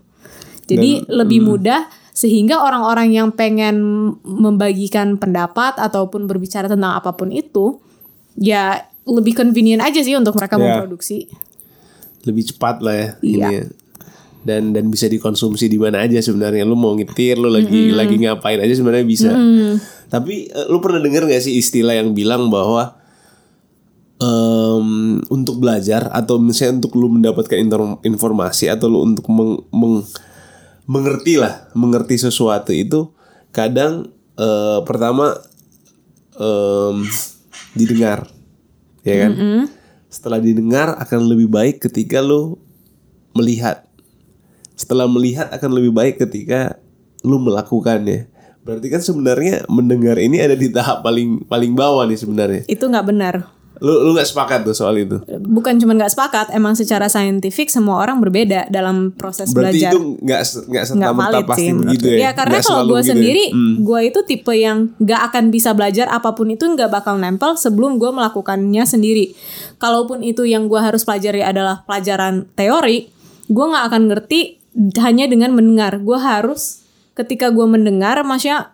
Jadi 0.63 1.03
lebih 1.11 1.43
mudah 1.43 2.02
sehingga 2.13 2.61
orang-orang 2.61 3.09
yang 3.09 3.29
pengen 3.29 3.75
membagikan 4.21 5.17
pendapat 5.17 5.75
ataupun 5.75 6.29
berbicara 6.29 6.69
tentang 6.69 6.93
apa 6.93 7.11
pun 7.11 7.33
itu 7.33 7.81
ya 8.33 8.77
lebih 9.03 9.33
convenient 9.33 9.81
aja 9.81 9.99
sih 9.99 10.13
untuk 10.13 10.33
mereka 10.33 10.55
Ya. 10.55 10.79
memproduksi. 10.79 11.25
lebih 12.23 12.47
cepat 12.47 12.79
lah 12.79 12.95
ya 12.95 13.07
Iya. 13.19 13.47
ini 13.51 13.55
dan 14.43 14.71
dan 14.71 14.87
bisa 14.87 15.07
dikonsumsi 15.07 15.67
di 15.67 15.75
mana 15.75 15.99
aja 15.99 16.19
sebenarnya 16.19 16.63
lu 16.63 16.75
mau 16.75 16.91
nyetir 16.91 17.35
lu 17.35 17.47
lagi 17.47 17.91
lagi 17.91 18.15
ngapain 18.15 18.59
aja 18.59 18.71
sebenarnya 18.71 19.03
bisa 19.03 19.31
tapi 20.07 20.47
eh, 20.47 20.67
lu 20.67 20.79
pernah 20.79 20.99
dengar 20.99 21.25
gak 21.25 21.41
sih 21.41 21.55
istilah 21.55 21.95
yang 21.95 22.11
bilang 22.11 22.47
bahwa 22.47 22.95
em, 24.19 24.87
untuk 25.27 25.59
belajar 25.59 26.07
atau 26.11 26.39
misalnya 26.39 26.79
untuk 26.79 26.95
lu 26.95 27.11
mendapatkan 27.11 27.57
informasi 28.01 28.69
atau 28.69 28.87
lu 28.87 29.03
untuk 29.03 29.25
meng- 29.27 29.63
meng- 29.69 30.05
mengerti 30.85 31.39
lah 31.39 31.71
mengerti 31.73 32.19
sesuatu 32.19 32.75
itu 32.75 33.11
kadang 33.55 34.11
eh, 34.35 34.79
pertama 34.83 35.37
em, 36.37 37.07
didengar 37.77 38.27
ya 39.03 39.27
kan? 39.27 39.31
Setelah 40.07 40.39
didengar 40.39 40.93
akan 41.01 41.19
lebih 41.25 41.49
baik 41.49 41.81
ketika 41.89 42.21
lu 42.21 42.57
melihat. 43.33 43.85
Setelah 44.73 45.05
melihat 45.09 45.49
akan 45.53 45.71
lebih 45.73 45.93
baik 45.93 46.21
ketika 46.21 46.77
lu 47.25 47.41
melakukannya. 47.41 48.29
Berarti 48.63 48.87
kan 48.87 49.01
sebenarnya 49.03 49.67
mendengar 49.67 50.15
ini 50.21 50.39
ada 50.39 50.55
di 50.55 50.71
tahap 50.71 51.03
paling 51.03 51.43
paling 51.51 51.75
bawah 51.75 52.07
nih 52.07 52.19
sebenarnya. 52.19 52.61
Itu 52.69 52.87
nggak 52.87 53.07
benar. 53.09 53.35
Lu 53.83 53.99
lu 54.01 54.15
nggak 54.15 54.25
sepakat 54.25 54.63
tuh 54.63 54.71
soal 54.71 54.95
itu 54.95 55.19
Bukan 55.43 55.75
cuma 55.75 55.91
nggak 55.91 56.07
sepakat, 56.09 56.47
emang 56.49 56.71
secara 56.71 57.05
saintifik 57.05 57.67
semua 57.67 57.99
orang 57.99 58.17
berbeda 58.17 58.71
dalam 58.71 59.11
proses 59.11 59.51
berarti 59.51 59.75
belajar. 59.75 59.91
itu 59.91 59.99
nggak 60.17 60.41
nggak 60.71 60.83
serta 60.87 61.09
merta 61.11 61.39
pasti 61.43 61.61
sih 61.61 61.71
begitu 61.75 62.05
ya 62.07 62.17
Ya 62.17 62.31
karena 62.31 62.57
kalau 62.57 62.83
gue 62.85 62.95
gitu 62.95 63.03
ya. 63.03 63.11
sendiri, 63.11 63.45
Hmm. 63.51 63.75
gue 63.83 63.99
itu 64.01 64.19
tipe 64.23 64.53
yang 64.53 64.77
nggak 64.97 65.21
akan 65.27 65.43
bisa 65.49 65.69
belajar 65.71 66.07
apa 66.07 66.31
pun 66.31 66.47
itu 66.47 66.63
nggak 66.63 66.87
bakal 66.89 67.19
nempel 67.19 67.53
sebelum 67.53 67.99
gue 67.99 68.07
melakukannya 68.09 68.83
sendiri. 68.83 69.35
Kalaupun 69.75 70.23
itu 70.23 70.41
yang 70.43 70.65
gue 70.65 70.79
harus 70.79 71.03
pelajari 71.03 71.43
adalah 71.43 71.83
pelajaran 71.83 72.47
teori, 72.55 73.11
gue 73.45 73.65
nggak 73.67 73.83
akan 73.85 74.01
ngerti 74.07 74.39
hanya 74.97 75.27
dengan 75.27 75.51
mendengar. 75.51 75.99
Gue 75.99 76.15
harus 76.15 76.87
ketika 77.13 77.51
gue 77.51 77.67
mendengar, 77.67 78.15
maksudnya 78.23 78.71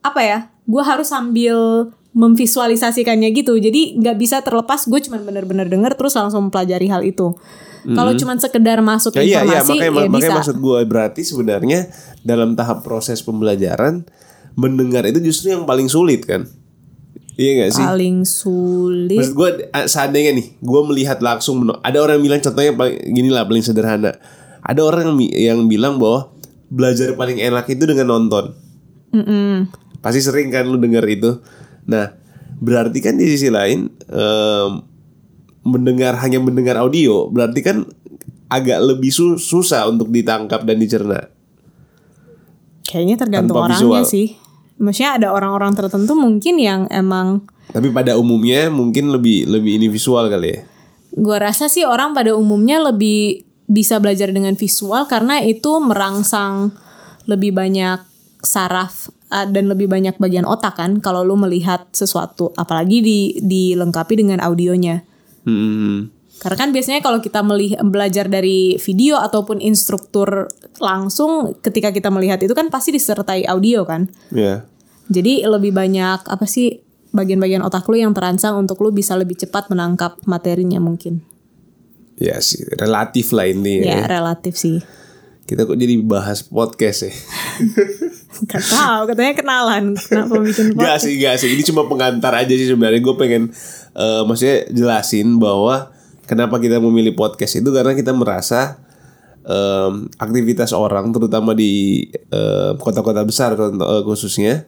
apa 0.00 0.20
ya? 0.22 0.38
Gue 0.64 0.80
harus 0.80 1.10
sambil 1.10 1.90
memvisualisasikannya 2.16 3.28
gitu. 3.36 3.60
Jadi 3.60 4.00
nggak 4.00 4.16
bisa 4.16 4.40
terlepas 4.40 4.88
gue 4.88 5.00
cuman 5.04 5.20
bener-bener 5.20 5.68
denger 5.68 5.92
terus 6.00 6.16
langsung 6.16 6.48
mempelajari 6.48 6.88
hal 6.88 7.04
itu. 7.04 7.36
Kalau 7.86 8.10
cuman 8.18 8.42
sekedar 8.42 8.82
masuk 8.82 9.14
Ya, 9.14 9.22
iya, 9.22 9.46
iya, 9.46 9.62
informasi 9.62 9.70
makanya, 9.78 9.86
ya 9.86 9.90
makanya 9.94 10.18
bisa. 10.18 10.36
maksud 10.42 10.56
gue 10.58 10.78
berarti 10.90 11.22
sebenarnya 11.22 11.80
dalam 12.26 12.58
tahap 12.58 12.82
proses 12.82 13.22
pembelajaran 13.22 14.02
mendengar 14.58 15.06
itu 15.06 15.22
justru 15.22 15.54
yang 15.54 15.62
paling 15.68 15.86
sulit 15.86 16.26
kan? 16.26 16.50
Iya 17.36 17.68
gak 17.68 17.70
sih? 17.76 17.84
paling 17.84 18.24
sulit 18.24 19.20
Maksud 19.20 19.36
gue 19.36 19.50
seandainya 19.86 20.32
nih, 20.34 20.56
gue 20.56 20.80
melihat 20.88 21.20
langsung 21.20 21.62
ada 21.84 21.98
orang 22.00 22.18
yang 22.18 22.24
bilang 22.32 22.40
contohnya 22.42 22.72
paling 22.74 22.96
gini 23.12 23.28
lah 23.30 23.44
paling 23.44 23.62
sederhana. 23.62 24.16
Ada 24.66 24.80
orang 24.82 25.14
yang, 25.14 25.18
yang 25.30 25.58
bilang 25.70 26.00
bahwa 26.02 26.34
belajar 26.72 27.14
paling 27.14 27.38
enak 27.38 27.70
itu 27.70 27.86
dengan 27.86 28.18
nonton. 28.18 28.50
Mm-mm. 29.14 29.70
Pasti 30.02 30.24
sering 30.24 30.50
kan 30.50 30.66
lu 30.66 30.80
dengar 30.80 31.06
itu. 31.06 31.38
Nah, 31.86 32.10
berarti 32.56 32.98
kan 32.98 33.14
di 33.14 33.26
sisi 33.26 33.46
lain 33.46 33.86
em, 34.06 34.70
mendengar 35.62 36.18
hanya 36.18 36.38
mendengar 36.38 36.78
audio 36.78 37.26
berarti 37.26 37.60
kan 37.60 37.82
agak 38.46 38.78
lebih 38.78 39.10
su- 39.10 39.36
susah 39.36 39.86
untuk 39.86 40.08
ditangkap 40.08 40.62
dan 40.62 40.78
dicerna. 40.78 41.26
kayaknya 42.82 43.16
tergantung 43.18 43.58
Tanpa 43.58 43.66
orangnya 43.66 44.02
visual. 44.02 44.06
sih 44.06 44.28
maksudnya 44.78 45.18
ada 45.18 45.28
orang-orang 45.32 45.74
tertentu 45.74 46.14
mungkin 46.14 46.54
yang 46.56 46.86
emang 46.88 47.42
Tapi 47.66 47.90
pada 47.90 48.14
umumnya 48.14 48.70
mungkin 48.70 49.10
lebih 49.10 49.42
lebih 49.44 49.76
ini 49.76 49.90
visual 49.90 50.30
kali 50.30 50.48
ya. 50.48 50.60
gua 51.12 51.42
rasa 51.42 51.66
sih 51.66 51.82
orang 51.82 52.14
pada 52.14 52.38
umumnya 52.38 52.78
lebih 52.78 53.42
bisa 53.66 53.98
belajar 53.98 54.30
dengan 54.30 54.54
visual 54.54 55.10
karena 55.10 55.42
itu 55.42 55.82
merangsang 55.82 56.70
lebih 57.26 57.50
banyak 57.50 57.98
saraf 58.38 59.10
uh, 59.28 59.46
dan 59.46 59.66
lebih 59.66 59.86
banyak 59.86 60.16
bagian 60.16 60.44
otak 60.44 60.76
kan 60.76 60.98
kalau 60.98 61.22
lu 61.22 61.34
melihat 61.34 61.86
sesuatu 61.90 62.50
apalagi 62.54 63.00
di 63.02 63.18
dilengkapi 63.40 64.14
dengan 64.18 64.38
audionya 64.40 65.02
Hmm. 65.46 66.10
Karena 66.36 66.58
kan 66.58 66.70
biasanya 66.74 67.00
kalau 67.00 67.22
kita 67.22 67.40
melih- 67.40 67.78
belajar 67.80 68.26
dari 68.26 68.76
video 68.76 69.16
ataupun 69.16 69.62
instruktur 69.62 70.50
langsung 70.82 71.54
ketika 71.62 71.94
kita 71.94 72.10
melihat 72.10 72.42
itu 72.42 72.50
kan 72.52 72.68
pasti 72.68 72.90
disertai 72.92 73.46
audio 73.46 73.86
kan. 73.86 74.10
Ya. 74.34 74.66
Jadi 75.06 75.46
lebih 75.46 75.70
banyak 75.70 76.26
apa 76.26 76.44
sih 76.44 76.82
bagian-bagian 77.14 77.62
otak 77.62 77.86
lu 77.88 77.96
yang 77.96 78.12
terangsang 78.12 78.58
untuk 78.58 78.82
lu 78.82 78.90
bisa 78.90 79.14
lebih 79.16 79.38
cepat 79.38 79.70
menangkap 79.70 80.18
materinya 80.26 80.82
mungkin. 80.82 81.22
Ya 82.18 82.42
sih, 82.42 82.66
relatif 82.74 83.30
lah 83.30 83.46
ini 83.48 83.86
Ya, 83.86 84.02
ya. 84.02 84.18
relatif 84.20 84.58
sih. 84.58 84.82
Kita 85.46 85.62
kok 85.62 85.78
jadi 85.78 85.94
bahas 86.02 86.42
podcast 86.42 87.06
ya? 87.06 87.12
Gak 88.44 88.64
tahu 88.68 89.00
katanya 89.08 89.32
kenalan 89.32 89.84
kenapa 89.96 90.36
bikin 90.44 90.76
Gak 90.76 90.76
podcast. 90.76 91.02
sih, 91.08 91.14
gak 91.16 91.34
sih. 91.40 91.48
Ini 91.56 91.62
cuma 91.64 91.88
pengantar 91.88 92.36
aja 92.36 92.52
sih 92.52 92.68
sebenarnya. 92.68 93.00
Gue 93.00 93.16
pengen, 93.16 93.48
eh, 93.96 94.22
maksudnya 94.28 94.68
jelasin 94.68 95.40
bahwa 95.40 95.88
kenapa 96.28 96.60
kita 96.60 96.76
memilih 96.76 97.16
podcast 97.16 97.56
itu 97.56 97.72
karena 97.72 97.96
kita 97.96 98.12
merasa 98.12 98.76
em, 99.46 100.10
aktivitas 100.18 100.74
orang, 100.74 101.14
terutama 101.14 101.54
di 101.54 102.02
eh, 102.12 102.72
kota-kota 102.76 103.22
besar 103.22 103.54
contoh- 103.54 103.86
eh, 103.86 104.02
khususnya, 104.02 104.66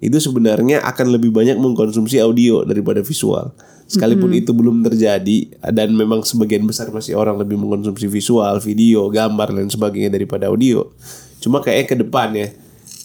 itu 0.00 0.16
sebenarnya 0.16 0.80
akan 0.80 1.12
lebih 1.12 1.28
banyak 1.28 1.60
mengkonsumsi 1.60 2.18
audio 2.24 2.64
daripada 2.64 3.04
visual. 3.04 3.52
Sekalipun 3.84 4.32
itu 4.32 4.56
belum 4.56 4.80
terjadi 4.80 5.60
dan 5.68 5.92
memang 5.92 6.24
sebagian 6.24 6.64
besar 6.64 6.88
masih 6.88 7.20
orang 7.20 7.36
lebih 7.36 7.60
mengkonsumsi 7.60 8.08
visual, 8.08 8.56
video, 8.64 9.12
gambar 9.12 9.52
dan 9.52 9.68
sebagainya 9.68 10.08
daripada 10.08 10.48
audio. 10.48 10.88
Cuma 11.36 11.60
kayak 11.60 11.92
ke 11.92 11.96
depan 12.00 12.32
ya. 12.32 12.48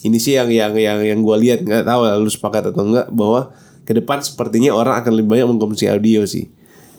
Ini 0.00 0.16
sih 0.16 0.32
yang 0.36 0.48
yang 0.48 0.72
yang 0.76 0.98
yang 1.04 1.20
gue 1.20 1.36
lihat 1.36 1.60
nggak 1.60 1.84
tahu 1.84 2.00
lah 2.08 2.16
lu 2.16 2.30
sepakat 2.32 2.72
atau 2.72 2.82
enggak 2.88 3.12
bahwa 3.12 3.52
ke 3.84 3.92
depan 3.92 4.24
sepertinya 4.24 4.72
orang 4.72 5.02
akan 5.02 5.12
lebih 5.18 5.36
banyak 5.36 5.46
mengkonsumsi 5.50 5.90
audio 5.92 6.24
sih. 6.24 6.48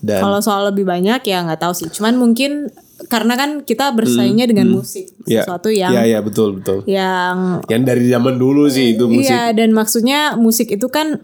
Dan 0.02 0.22
Kalau 0.22 0.42
soal 0.42 0.74
lebih 0.74 0.86
banyak 0.86 1.22
ya 1.26 1.46
nggak 1.46 1.62
tahu 1.62 1.74
sih. 1.78 1.90
Cuman 1.94 2.18
mungkin 2.18 2.70
karena 3.10 3.34
kan 3.34 3.66
kita 3.66 3.94
bersaingnya 3.98 4.46
dengan 4.46 4.78
musik 4.78 5.10
ya, 5.26 5.42
sesuatu 5.42 5.74
yang 5.74 5.94
ya 5.94 6.06
ya 6.06 6.20
betul 6.22 6.62
betul. 6.62 6.86
yang 6.86 7.66
Yang 7.66 7.82
dari 7.86 8.04
zaman 8.10 8.36
dulu 8.38 8.70
sih 8.70 8.98
itu 8.98 9.10
musik. 9.10 9.30
Iya, 9.30 9.54
dan 9.54 9.74
maksudnya 9.74 10.20
musik 10.38 10.70
itu 10.74 10.86
kan 10.90 11.22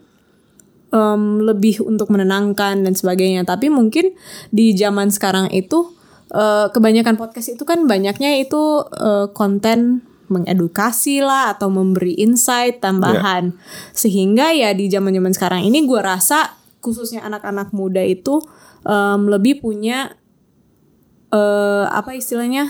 em, 0.94 1.24
lebih 1.42 1.86
untuk 1.86 2.10
menenangkan 2.10 2.82
dan 2.82 2.94
sebagainya. 2.94 3.46
Tapi 3.46 3.70
mungkin 3.70 4.14
di 4.54 4.74
zaman 4.74 5.10
sekarang 5.14 5.54
itu 5.54 5.94
eh, 6.34 6.70
kebanyakan 6.74 7.18
podcast 7.18 7.54
itu 7.54 7.64
kan 7.66 7.86
banyaknya 7.86 8.42
itu 8.42 8.82
eh, 8.94 9.30
konten 9.34 10.06
mengedukasi 10.28 11.24
lah 11.24 11.56
atau 11.56 11.72
memberi 11.72 12.18
insight 12.20 12.84
tambahan. 12.84 13.56
Sehingga 13.96 14.52
ya 14.52 14.76
di 14.76 14.92
zaman-zaman 14.92 15.32
sekarang 15.32 15.62
ini 15.64 15.88
gue 15.88 16.00
rasa 16.04 16.56
khususnya 16.84 17.24
anak-anak 17.26 17.72
muda 17.72 18.04
itu 18.04 18.44
em, 18.84 19.22
lebih 19.28 19.64
punya 19.64 20.16
eh 21.32 21.86
apa 21.88 22.16
istilahnya? 22.16 22.68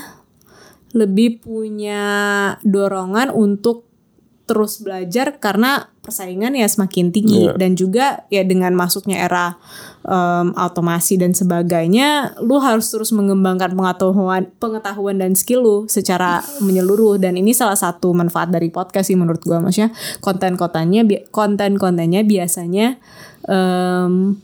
Lebih 0.95 1.43
punya 1.43 2.05
dorongan 2.63 3.29
untuk 3.33 3.86
terus 4.47 4.79
belajar 4.79 5.43
karena 5.43 5.91
persaingan 5.99 6.55
ya 6.55 6.63
semakin 6.71 7.11
tinggi 7.11 7.51
Iya. 7.51 7.59
dan 7.59 7.75
juga 7.75 8.23
ya 8.31 8.47
dengan 8.47 8.71
masuknya 8.71 9.19
era 9.19 9.59
em, 10.07 10.55
otomasi 10.55 11.19
dan 11.19 11.35
sebagainya 11.35 12.39
lu 12.39 12.55
harus 12.63 12.87
terus 12.87 13.11
mengembangkan 13.11 13.75
pengetahuan 13.75 14.47
pengetahuan 14.55 15.19
dan 15.19 15.35
skill 15.35 15.59
lu 15.59 15.77
secara 15.91 16.39
menyeluruh 16.63 17.19
dan 17.19 17.35
ini 17.35 17.51
salah 17.51 17.75
satu 17.75 18.15
manfaat 18.15 18.47
dari 18.47 18.71
podcast 18.71 19.11
sih 19.11 19.19
menurut 19.19 19.43
gua 19.43 19.59
maksudnya 19.59 19.91
konten-kontennya 20.23 21.03
konten-kontennya 21.27 22.23
biasanya 22.23 22.95
em, 23.43 24.39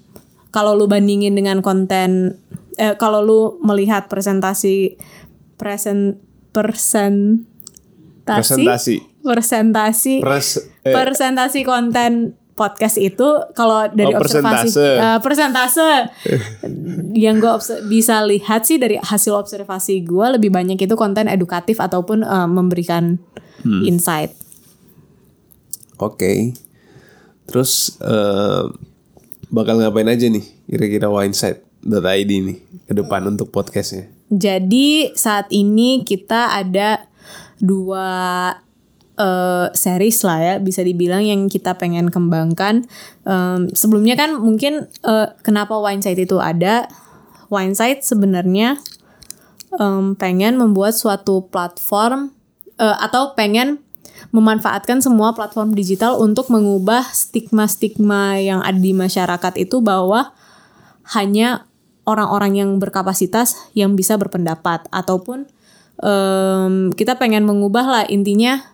kalau 0.52 0.76
lu 0.76 0.92
bandingin 0.92 1.32
dengan 1.32 1.64
konten 1.64 2.36
eh, 2.76 3.00
kalau 3.00 3.24
lu 3.24 3.40
melihat 3.64 4.12
presentasi 4.12 5.00
present 5.56 6.20
presentasi 6.52 7.40
Presentasi. 8.24 8.98
Presentasi 9.24 10.20
Pres 10.20 10.60
Persentasi 10.84 11.64
konten 11.64 12.36
podcast 12.54 12.96
itu 12.96 13.26
kalau 13.52 13.90
dari 13.90 14.14
Oh, 14.14 14.20
observasi 14.20 14.70
persentase. 14.70 14.86
eh, 15.00 15.18
persentase 15.18 15.88
yang 17.12 17.40
gue 17.40 17.50
bisa 17.88 18.22
lihat 18.22 18.62
sih 18.64 18.78
dari 18.78 18.94
hasil 18.96 19.34
observasi 19.34 20.04
gue 20.04 20.26
lebih 20.30 20.52
banyak 20.52 20.78
itu 20.78 20.94
konten 20.94 21.26
edukatif 21.26 21.80
ataupun 21.80 22.22
eh, 22.22 22.48
memberikan 22.48 23.18
Hmm. 23.60 23.80
insight. 23.82 24.36
Oke. 25.96 26.52
Terus 27.46 27.96
eh, 27.98 28.64
bakal 29.48 29.80
ngapain 29.80 30.06
aja 30.06 30.28
nih 30.28 30.44
kira-kira 30.66 31.08
winesight.id 31.08 32.32
nih 32.44 32.58
ke 32.84 32.94
depan 32.94 33.24
untuk 33.26 33.50
podcastnya? 33.50 34.12
Jadi 34.28 35.14
saat 35.14 35.48
ini 35.48 36.02
kita 36.02 36.54
ada 36.54 37.08
dua 37.58 38.08
eh, 39.18 39.68
series 39.74 40.18
lah 40.26 40.40
ya 40.42 40.56
bisa 40.58 40.82
dibilang 40.82 41.22
yang 41.22 41.46
kita 41.50 41.78
pengen 41.78 42.10
kembangkan. 42.10 42.86
Em, 43.26 43.70
sebelumnya 43.74 44.18
kan 44.18 44.38
mungkin 44.38 44.90
eh, 44.90 45.28
kenapa 45.46 45.78
Winesight 45.78 46.20
itu 46.20 46.42
ada? 46.42 46.90
Winesight 47.54 48.02
sebenarnya 48.02 48.82
em, 49.78 50.18
pengen 50.18 50.58
membuat 50.58 50.98
suatu 50.98 51.46
platform 51.50 52.34
eh, 52.82 52.98
atau 52.98 53.38
pengen 53.38 53.82
memanfaatkan 54.32 55.04
semua 55.04 55.36
platform 55.36 55.76
digital 55.76 56.18
untuk 56.18 56.48
mengubah 56.48 57.04
stigma-stigma 57.12 58.40
yang 58.40 58.64
ada 58.64 58.80
di 58.80 58.96
masyarakat 58.96 59.54
itu 59.60 59.84
bahwa 59.84 60.32
hanya 61.12 61.68
orang-orang 62.08 62.64
yang 62.64 62.70
berkapasitas 62.80 63.60
yang 63.76 64.00
bisa 64.00 64.16
berpendapat 64.16 64.88
ataupun 64.90 65.48
em, 66.00 66.90
kita 66.96 67.20
pengen 67.20 67.44
mengubah 67.44 67.86
lah 67.86 68.04
intinya 68.08 68.73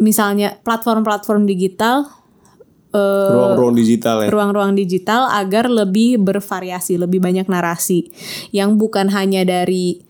misalnya 0.00 0.56
platform-platform 0.64 1.44
digital 1.44 2.08
eh, 2.96 3.32
Ruang-ruang 3.36 3.76
digital 3.76 4.16
ya. 4.24 4.28
ruang-ruang 4.32 4.72
digital 4.74 5.28
agar 5.30 5.68
lebih 5.68 6.18
bervariasi, 6.18 6.96
lebih 6.98 7.20
banyak 7.22 7.46
narasi 7.46 8.10
yang 8.50 8.80
bukan 8.80 9.12
hanya 9.12 9.44
dari 9.44 10.00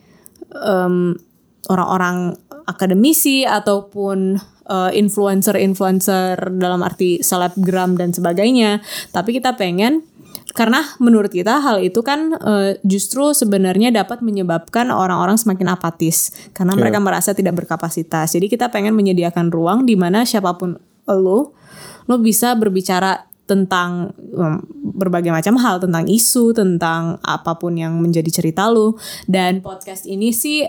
orang-orang 1.70 2.34
akademisi 2.66 3.46
ataupun 3.46 4.38
eh, 4.66 4.90
influencer-influencer 4.98 6.58
dalam 6.58 6.80
arti 6.82 7.22
selebgram 7.22 7.98
dan 7.98 8.10
sebagainya, 8.14 8.82
tapi 9.14 9.34
kita 9.38 9.54
pengen 9.58 10.06
karena 10.50 10.82
menurut 10.98 11.30
kita 11.30 11.62
hal 11.62 11.78
itu 11.78 12.02
kan 12.02 12.34
eh, 12.34 12.76
justru 12.82 13.30
sebenarnya 13.30 13.94
dapat 13.94 14.18
menyebabkan 14.20 14.90
orang-orang 14.90 15.38
semakin 15.38 15.70
apatis. 15.70 16.34
Karena 16.50 16.74
mereka 16.74 16.98
merasa 16.98 17.30
tidak 17.30 17.62
berkapasitas. 17.64 18.34
Jadi 18.34 18.50
kita 18.50 18.66
pengen 18.70 18.98
menyediakan 18.98 19.54
ruang 19.54 19.86
di 19.86 19.94
mana 19.94 20.26
siapa 20.26 20.58
pun 20.58 20.74
lo 21.06 21.54
lo 22.06 22.16
bisa 22.18 22.58
berbicara 22.58 23.30
tentang 23.46 24.14
um, 24.34 24.62
berbagai 24.94 25.30
macam 25.34 25.58
hal. 25.58 25.78
Tentang 25.82 26.06
isu 26.06 26.54
tentang 26.54 27.18
apa 27.22 27.54
pun 27.58 27.78
yang 27.78 27.98
menjadi 27.98 28.30
cerita 28.42 28.70
lo. 28.70 28.98
Dan 29.30 29.62
podcast 29.62 30.06
ini 30.06 30.34
sih 30.34 30.66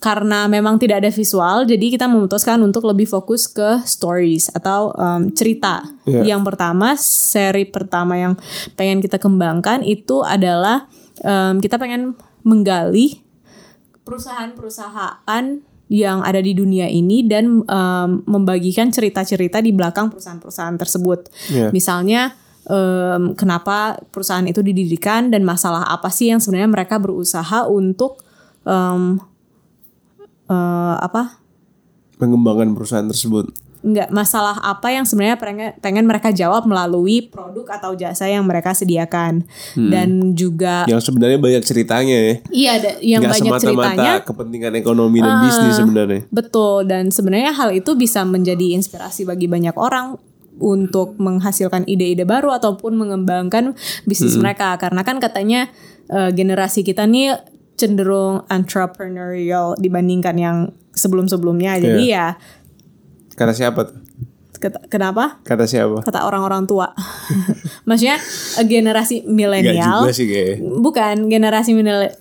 karena 0.00 0.48
memang 0.48 0.80
tidak 0.80 1.04
ada 1.04 1.12
visual 1.12 1.68
jadi 1.68 1.86
kita 1.92 2.08
memutuskan 2.08 2.56
untuk 2.64 2.88
lebih 2.88 3.04
fokus 3.04 3.44
ke 3.46 3.84
stories 3.84 4.48
atau 4.50 4.96
um, 4.96 5.28
cerita 5.30 5.84
Iya. 6.08 6.34
yang 6.34 6.42
pertama 6.42 6.96
seri 6.98 7.68
pertama 7.68 8.16
yang 8.16 8.34
pengen 8.74 9.04
kita 9.04 9.20
kembangkan 9.20 9.84
itu 9.84 10.24
adalah 10.24 10.88
um, 11.20 11.60
kita 11.60 11.76
pengen 11.76 12.16
menggali 12.42 13.20
perusahaan-perusahaan 14.02 15.44
yang 15.90 16.22
ada 16.22 16.38
di 16.38 16.54
dunia 16.54 16.86
ini 16.86 17.26
dan 17.26 17.66
um, 17.66 18.10
membagikan 18.24 18.94
cerita-cerita 18.94 19.58
di 19.58 19.74
belakang 19.74 20.06
perusahaan-perusahaan 20.10 20.78
tersebut. 20.78 21.26
Iya. 21.50 21.74
Misalnya 21.74 22.30
em, 22.62 23.34
kenapa 23.34 23.98
perusahaan 24.14 24.46
itu 24.46 24.62
didirikan 24.62 25.34
dan 25.34 25.42
masalah 25.42 25.82
apa 25.90 26.06
sih 26.08 26.30
yang 26.30 26.38
sebenarnya 26.38 26.70
mereka 26.70 27.02
berusaha 27.02 27.66
untuk 27.66 28.22
em, 28.62 29.18
eh, 30.50 30.94
apa? 30.98 31.38
Mengembangkan 32.18 32.74
perusahaan 32.74 33.06
tersebut. 33.06 33.48
Enggak, 33.80 34.12
masalah 34.12 34.60
apa 34.60 34.92
yang 34.92 35.08
sebenarnya 35.08 35.40
pengen, 35.40 35.72
pengen 35.80 36.04
mereka 36.04 36.28
jawab 36.36 36.68
melalui 36.68 37.32
produk 37.32 37.80
atau 37.80 37.96
jasa 37.96 38.28
yang 38.28 38.44
mereka 38.44 38.76
sediakan. 38.76 39.48
Hmm. 39.72 39.88
Dan 39.88 40.36
juga 40.36 40.84
Yang 40.84 41.08
sebenarnya 41.08 41.40
banyak 41.40 41.64
ceritanya 41.64 42.16
ya. 42.20 42.34
iya 42.52 42.70
ada 42.76 42.90
yang 43.00 43.20
Nggak 43.24 43.32
banyak 43.40 43.52
semata-mata 43.56 43.64
ceritanya 43.64 44.12
kepentingan 44.20 44.72
ekonomi 44.76 45.18
dan 45.24 45.34
bisnis 45.40 45.80
sebenarnya. 45.80 46.20
Betul 46.28 46.84
dan 46.92 47.08
sebenarnya 47.08 47.56
hal 47.56 47.72
itu 47.72 47.96
bisa 47.96 48.20
menjadi 48.28 48.76
inspirasi 48.76 49.24
bagi 49.24 49.48
banyak 49.48 49.72
orang 49.80 50.20
untuk 50.60 51.16
menghasilkan 51.16 51.88
ide-ide 51.88 52.28
baru 52.28 52.52
ataupun 52.52 52.92
mengembangkan 53.00 53.72
bisnis 54.04 54.36
mereka 54.36 54.76
karena 54.76 55.00
kan 55.08 55.16
katanya 55.16 55.72
eh, 56.12 56.30
generasi 56.36 56.84
kita 56.84 57.08
nih 57.08 57.32
cenderung 57.80 58.44
entrepreneurial 58.52 59.72
dibandingkan 59.80 60.36
yang 60.36 60.56
sebelum-sebelumnya. 60.92 61.80
Jadi 61.80 62.12
ya 62.12 62.36
Kata 63.32 63.56
siapa 63.56 63.88
tuh? 63.88 63.96
kenapa? 64.92 65.40
Kata 65.40 65.64
siapa? 65.64 66.04
Kata 66.04 66.28
orang-orang 66.28 66.68
tua. 66.68 66.92
Maksudnya 67.88 68.20
eh, 68.60 68.66
generasi 68.68 69.24
milenial 69.24 70.04
juga 70.04 70.12
sih 70.12 70.28
kayaknya. 70.28 70.56
Bukan 70.60 71.14
generasi 71.32 71.70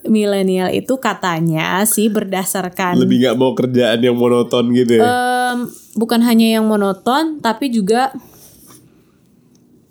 milenial- 0.07 0.71
itu 0.71 0.95
katanya 1.03 1.83
sih 1.83 2.07
berdasarkan 2.07 2.95
Lebih 2.95 3.27
nggak 3.27 3.35
mau 3.35 3.51
kerjaan 3.51 3.99
yang 3.99 4.15
monoton 4.15 4.71
gitu 4.71 5.03
ya. 5.03 5.03
Em, 5.03 5.67
bukan 5.99 6.23
hanya 6.23 6.55
yang 6.59 6.63
monoton 6.63 7.43
tapi 7.43 7.67
juga 7.67 8.15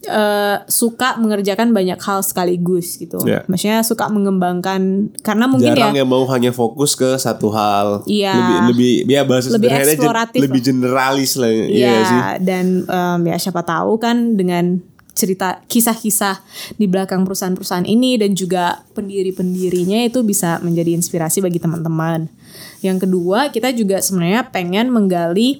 eh, 0.08 0.56
suka 0.66 1.20
mengerjakan 1.20 1.70
banyak 1.70 2.00
hal 2.00 2.24
sekaligus 2.24 2.96
gitu. 2.96 3.20
Ya. 3.28 3.44
Maksudnya 3.44 3.84
suka 3.84 4.08
mengembangkan 4.08 5.12
karena 5.20 5.44
mungkin 5.44 5.76
Jarang 5.76 5.92
ya 5.92 6.00
yang 6.02 6.08
mau 6.08 6.24
hanya 6.32 6.50
fokus 6.50 6.96
ke 6.96 7.20
satu 7.20 7.52
hal. 7.52 8.08
Iya. 8.08 8.32
Lebih 8.34 8.56
lebih 8.72 8.92
ya 9.12 9.22
bahasa 9.28 9.52
Lebih 9.52 9.68
gen- 9.68 9.84
eksploratif 9.92 10.40
lebih 10.40 10.60
generalis 10.64 11.32
lah 11.36 11.50
ya, 11.52 11.64
iya 11.68 11.88
ya 11.92 12.00
sih. 12.02 12.20
dan 12.48 12.64
em, 12.88 13.20
ya 13.28 13.36
siapa 13.36 13.60
tahu 13.60 14.00
kan 14.00 14.34
dengan 14.34 14.80
cerita 15.12 15.58
kisah-kisah 15.66 16.38
di 16.78 16.86
belakang 16.86 17.26
perusahaan-perusahaan 17.26 17.82
ini 17.82 18.14
dan 18.22 18.38
juga 18.38 18.86
pendiri-pendirinya 18.94 20.06
itu 20.06 20.22
bisa 20.22 20.62
menjadi 20.62 20.94
inspirasi 20.94 21.42
bagi 21.42 21.58
teman-teman. 21.58 22.30
Yang 22.86 23.10
kedua, 23.10 23.50
kita 23.50 23.74
juga 23.74 23.98
sebenarnya 23.98 24.46
pengen 24.54 24.94
menggali 24.94 25.58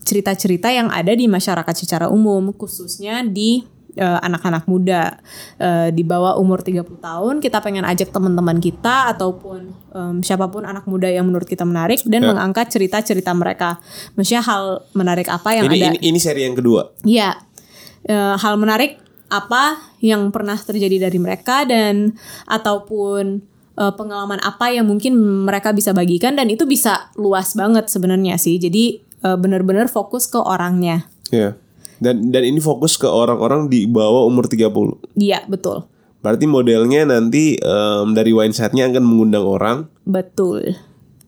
cerita-cerita 0.00 0.68
yang 0.68 0.88
ada 0.88 1.12
di 1.12 1.28
masyarakat 1.28 1.74
secara 1.76 2.06
umum, 2.08 2.50
khususnya 2.52 3.22
di 3.22 3.62
eh, 3.90 4.18
anak-anak 4.22 4.64
muda 4.70 5.18
Eh, 5.60 5.92
di 5.92 6.00
bawah 6.00 6.40
umur 6.40 6.64
30 6.64 7.04
tahun 7.04 7.34
kita 7.38 7.60
pengen 7.60 7.84
ajak 7.84 8.08
teman-teman 8.16 8.56
kita 8.56 9.12
ataupun 9.12 9.60
em, 9.92 10.16
siapa 10.24 10.48
pun 10.48 10.64
anak 10.64 10.88
muda 10.88 11.04
yang 11.04 11.28
menurut 11.28 11.44
kita 11.44 11.68
menarik 11.68 12.00
dan 12.08 12.24
Ya. 12.24 12.32
mengangkat 12.32 12.72
cerita-cerita 12.72 13.28
mereka. 13.36 13.76
Maksudnya 14.16 14.40
hal 14.40 14.64
menarik 14.96 15.28
apa 15.28 15.52
yang 15.52 15.68
Ini, 15.68 15.76
ada 15.76 15.86
ini 15.92 15.98
ini 16.00 16.16
seri 16.16 16.48
yang 16.48 16.56
kedua. 16.56 16.88
Iya, 17.04 17.36
Eh, 18.00 18.34
hal 18.40 18.56
menarik 18.56 18.96
apa 19.28 19.76
yang 20.00 20.32
pernah 20.32 20.56
terjadi 20.56 21.06
dari 21.06 21.20
mereka 21.20 21.68
dan 21.68 22.16
ataupun 22.48 23.44
eh, 23.76 23.92
pengalaman 23.96 24.40
apa 24.40 24.72
yang 24.72 24.88
mungkin 24.88 25.12
mereka 25.44 25.76
bisa 25.76 25.92
bagikan 25.92 26.36
dan 26.36 26.48
itu 26.48 26.64
bisa 26.64 27.12
luas 27.20 27.52
banget 27.52 27.92
sebenarnya 27.92 28.40
sih. 28.40 28.56
Jadi 28.56 29.04
eh, 29.20 29.36
benar-benar 29.36 29.86
fokus 29.86 30.26
ke 30.26 30.36
orangnya. 30.36 31.08
Ya. 31.30 31.54
Dan 32.00 32.32
dan 32.32 32.42
ini 32.42 32.58
fokus 32.58 32.96
ke 32.96 33.04
orang-orang 33.04 33.68
di 33.68 33.84
bawah 33.84 34.24
umur 34.24 34.48
30. 34.48 34.96
Iya, 35.14 35.44
betul. 35.44 35.84
Berarti 36.20 36.44
modelnya 36.44 37.04
nanti 37.04 37.56
em, 37.56 38.12
dari 38.12 38.32
Wineset-nya 38.32 38.88
akan 38.88 39.04
mengundang 39.04 39.40
orang 39.40 39.78
Betul. 40.04 40.76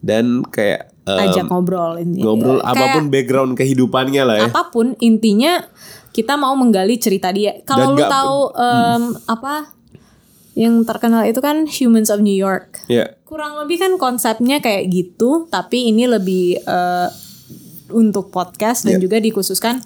dan 0.05 0.45
kayak 0.45 0.93
em, 1.09 1.33
Ajak 1.33 1.49
ngobrol 1.49 1.97
ini. 1.97 2.21
ngobrol 2.21 2.61
Kayak 2.61 2.73
apa 2.77 2.85
pun 2.93 3.05
background 3.09 3.53
kehidupannya 3.57 4.23
lah 4.25 4.37
ya. 4.37 4.49
apa 4.53 4.69
pun 4.69 4.93
intinya 5.01 5.65
kita 6.13 6.37
mau 6.37 6.53
menggali 6.53 7.01
cerita 7.01 7.33
dia. 7.33 7.57
Kalau 7.65 7.97
lu 7.97 8.05
tahu 8.05 8.37
em, 8.53 9.03
apa 9.25 9.73
yang 10.53 10.85
terkenal 10.85 11.25
itu 11.25 11.41
kan 11.41 11.65
Humans 11.65 12.13
of 12.13 12.21
New 12.21 12.37
York. 12.37 12.85
Ya. 12.89 13.17
kurang 13.25 13.57
lebih 13.57 13.81
kan 13.81 13.97
konsepnya 13.97 14.61
kayak 14.61 14.93
gitu 14.93 15.49
tapi 15.49 15.89
ini 15.89 16.05
lebih 16.05 16.61
eh, 16.61 17.09
untuk 17.93 18.29
podcast 18.29 18.83
dan 18.83 18.97
Ya. 18.97 19.05
juga 19.05 19.17
dikhususkan 19.17 19.85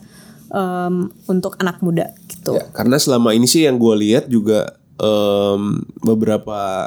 em, 0.49 0.95
untuk 1.27 1.59
anak 1.59 1.83
muda 1.83 2.15
gitu 2.27 2.55
Ya, 2.55 2.65
karena 2.71 2.97
selama 2.97 3.31
ini 3.31 3.45
sih 3.45 3.63
yang 3.63 3.77
gue 3.77 3.95
lihat 3.99 4.27
juga 4.27 4.79
em, 4.97 5.83
beberapa 6.01 6.87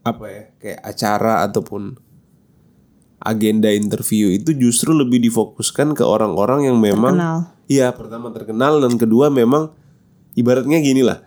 apa 0.00 0.24
ya 0.26 0.42
kayak 0.56 0.80
acara 0.82 1.44
ataupun 1.44 1.98
agenda 3.18 3.68
interview 3.68 4.30
itu 4.30 4.54
justru 4.54 4.92
lebih 4.92 5.18
difokuskan 5.20 5.92
ke 5.92 6.04
orang-orang 6.04 6.68
yang 6.68 6.78
memang 6.78 7.16
Terkenal. 7.16 7.38
iya 7.66 7.90
pertama 7.90 8.30
terkenal 8.30 8.78
dan 8.78 8.94
kedua 8.94 9.28
memang 9.28 9.72
ibaratnya 10.32 10.78
gini 10.78 11.02
lah 11.02 11.24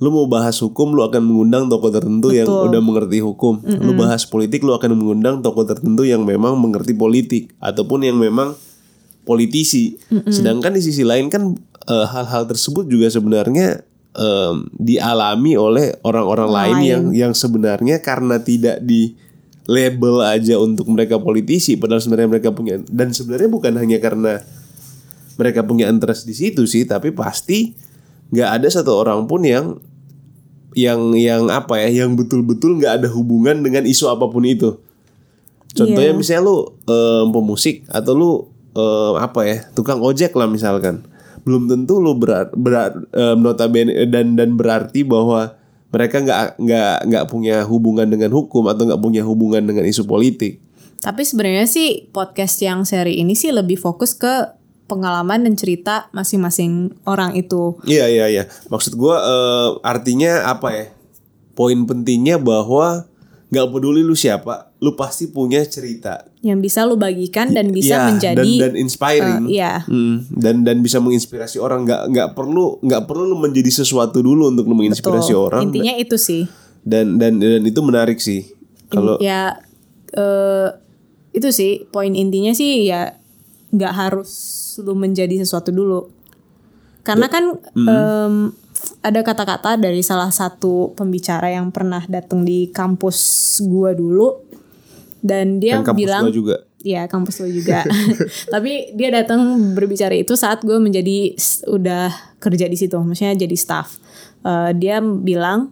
lu 0.00 0.10
mau 0.10 0.26
bahas 0.26 0.56
hukum 0.58 0.96
lu 0.96 1.04
akan 1.04 1.22
mengundang 1.22 1.68
tokoh 1.68 1.92
tertentu 1.92 2.32
yang 2.32 2.48
udah 2.48 2.80
mengerti 2.80 3.20
hukum 3.20 3.60
lu 3.62 3.92
bahas 3.94 4.24
politik 4.24 4.64
lu 4.64 4.72
akan 4.72 4.96
mengundang 4.96 5.38
tokoh 5.38 5.62
tertentu 5.62 6.02
yang 6.02 6.24
memang 6.24 6.56
mengerti 6.56 6.90
politik 6.90 7.52
ataupun 7.60 8.02
yang 8.02 8.16
memang 8.16 8.56
politisi. 9.22 9.96
Sedangkan 10.28 10.74
di 10.74 10.82
sisi 10.82 11.02
lain 11.02 11.30
kan 11.30 11.54
eh, 11.86 12.06
hal-hal 12.10 12.46
tersebut 12.46 12.86
juga 12.86 13.06
sebenarnya 13.10 13.82
em, 14.12 14.68
dialami 14.76 15.56
oleh 15.56 15.96
orang-orang 16.04 16.48
lain, 16.50 16.76
lain. 16.76 16.84
yang 16.86 17.04
yang 17.12 17.32
sebenarnya 17.32 18.02
karena 18.04 18.38
tidak 18.42 18.82
di 18.84 19.16
label 19.70 20.20
aja 20.20 20.58
untuk 20.58 20.90
mereka 20.90 21.22
politisi 21.22 21.78
padahal 21.78 22.02
sebenarnya 22.02 22.28
mereka 22.28 22.50
punya 22.50 22.82
dan 22.90 23.14
sebenarnya 23.14 23.46
bukan 23.46 23.72
hanya 23.78 24.02
karena 24.02 24.42
mereka 25.38 25.62
punya 25.62 25.86
interest 25.86 26.26
di 26.26 26.34
situ 26.34 26.66
sih 26.66 26.82
tapi 26.82 27.14
pasti 27.14 27.72
nggak 28.34 28.48
ada 28.58 28.68
satu 28.68 28.90
orang 28.98 29.24
pun 29.30 29.46
yang 29.46 29.78
yang 30.74 31.14
yang 31.14 31.46
apa 31.52 31.78
ya 31.84 32.04
yang 32.04 32.18
betul-betul 32.18 32.80
nggak 32.80 33.00
ada 33.00 33.08
hubungan 33.12 33.62
dengan 33.62 33.86
isu 33.86 34.10
apa 34.10 34.26
pun 34.28 34.42
itu 34.44 34.76
contohnya 35.72 36.12
Iya. 36.12 36.18
misalnya 36.18 36.42
lu 36.42 36.56
em, 36.84 37.26
pemusik 37.32 37.86
atau 37.88 38.12
lu 38.12 38.30
em, 38.72 39.14
apa 39.20 39.40
ya 39.44 39.56
tukang 39.76 40.00
ojek 40.00 40.32
lah 40.36 40.48
misalkan 40.48 41.04
belum 41.42 41.66
tentu 41.66 41.98
lu 41.98 42.16
berat 42.16 42.52
berat 42.54 42.96
em, 43.12 43.38
notabene 43.40 43.92
dan 44.08 44.34
dan 44.38 44.56
berarti 44.56 45.02
bahwa 45.02 45.56
mereka 45.92 46.24
nggak 46.24 46.56
nggak 46.56 46.94
nggak 47.08 47.24
punya 47.28 47.62
hubungan 47.68 48.08
dengan 48.08 48.32
hukum 48.32 48.64
atau 48.68 48.88
nggak 48.88 49.02
punya 49.02 49.22
hubungan 49.22 49.60
dengan 49.62 49.84
isu 49.84 50.08
politik 50.08 50.58
Tapi 51.02 51.26
sebenarnya 51.26 51.66
sih 51.66 52.06
podcast 52.14 52.62
yang 52.62 52.86
seri 52.86 53.18
ini 53.18 53.34
sih 53.34 53.50
lebih 53.50 53.74
fokus 53.74 54.14
ke 54.14 54.54
pengalaman 54.86 55.42
dan 55.42 55.54
cerita 55.58 56.12
masing-masing 56.14 56.94
orang 57.08 57.34
itu. 57.34 57.74
Iya 57.88 58.06
iya 58.06 58.26
iya. 58.28 58.44
Maksud 58.68 58.94
gua 58.94 59.18
eh, 59.18 59.68
artinya 59.82 60.46
apa 60.46 60.68
ya? 60.70 60.86
Poin 61.58 61.76
pentingnya 61.88 62.38
bahwa 62.38 63.08
nggak 63.52 63.66
peduli 63.68 64.00
lu 64.00 64.16
siapa, 64.16 64.71
lu 64.82 64.98
pasti 64.98 65.30
punya 65.30 65.62
cerita. 65.62 66.26
Yang 66.42 66.58
bisa 66.66 66.82
lu 66.82 66.98
bagikan 66.98 67.54
dan 67.54 67.70
bisa 67.70 67.96
Iya, 67.96 68.06
menjadi 68.10 68.50
dan, 68.58 68.62
dan 68.66 68.72
inspiring. 68.74 69.42
eh, 69.46 69.54
iya. 69.54 69.86
Hmm, 69.86 70.26
dan 70.28 70.66
dan 70.66 70.82
bisa 70.82 70.98
menginspirasi 70.98 71.56
orang. 71.56 71.86
Nggak 71.86 72.02
nggak 72.10 72.28
perlu 72.34 72.82
nggak 72.82 73.06
perlu 73.06 73.30
lu 73.30 73.38
menjadi 73.38 73.70
sesuatu 73.72 74.18
dulu 74.18 74.50
untuk 74.50 74.66
lu 74.66 74.74
menginspirasi 74.74 75.30
Betul. 75.30 75.46
orang. 75.46 75.60
Intinya 75.70 75.94
itu 75.94 76.18
sih. 76.18 76.50
Dan 76.82 77.14
dan 77.16 77.38
dan 77.38 77.62
itu 77.62 77.78
menarik 77.78 78.18
sih. 78.18 78.50
Kalau 78.90 79.22
ya 79.22 79.62
eh, 80.10 80.68
itu 81.30 81.48
sih 81.48 81.86
poin 81.88 82.10
intinya 82.12 82.50
sih 82.50 82.84
ya 82.84 83.14
nggak 83.70 83.94
harus 83.94 84.28
lu 84.82 84.92
menjadi 84.92 85.40
sesuatu 85.40 85.72
dulu 85.72 86.10
karena 87.00 87.26
kan 87.26 87.56
Hmm. 87.72 87.88
em, 87.88 88.34
ada 89.00 89.20
kata-kata 89.22 89.80
dari 89.80 90.04
salah 90.04 90.28
satu 90.28 90.92
pembicara 90.92 91.48
yang 91.48 91.72
pernah 91.72 92.04
datang 92.04 92.44
di 92.44 92.68
kampus 92.68 93.18
gua 93.64 93.96
dulu 93.96 94.42
dan 95.22 95.62
dia 95.62 95.78
kampus 95.80 95.98
bilang 96.02 96.24
juga. 96.34 96.66
Iya 96.82 97.06
kampus 97.06 97.38
lo 97.38 97.48
juga. 97.48 97.86
Tapi 98.54 98.90
dia 98.98 99.14
datang 99.14 99.70
berbicara 99.72 100.18
itu 100.18 100.34
saat 100.34 100.66
gue 100.66 100.76
menjadi 100.82 101.38
udah 101.70 102.10
kerja 102.42 102.66
di 102.66 102.74
situ, 102.74 102.98
maksudnya 102.98 103.38
jadi 103.38 103.54
staff. 103.54 104.02
Eh, 104.42 104.70
dia 104.74 104.98
bilang 104.98 105.70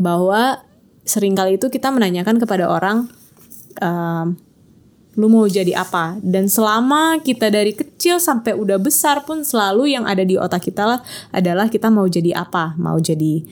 bahwa 0.00 0.64
sering 1.04 1.36
kali 1.36 1.60
itu 1.60 1.68
kita 1.68 1.92
menanyakan 1.92 2.40
kepada 2.40 2.72
orang, 2.72 3.12
em, 3.84 4.40
lu 5.14 5.28
mau 5.28 5.44
jadi 5.44 5.76
apa? 5.76 6.16
Dan 6.24 6.48
selama 6.48 7.20
kita 7.20 7.52
dari 7.52 7.76
kecil 7.76 8.16
sampai 8.16 8.56
udah 8.56 8.80
besar 8.80 9.22
pun 9.28 9.44
selalu 9.44 9.92
yang 9.92 10.08
ada 10.08 10.24
di 10.24 10.40
otak 10.40 10.72
kita 10.72 10.88
lah 10.88 11.00
adalah 11.30 11.68
kita 11.68 11.92
mau 11.92 12.08
jadi 12.08 12.34
apa? 12.34 12.74
Mau 12.80 12.96
jadi 12.96 13.44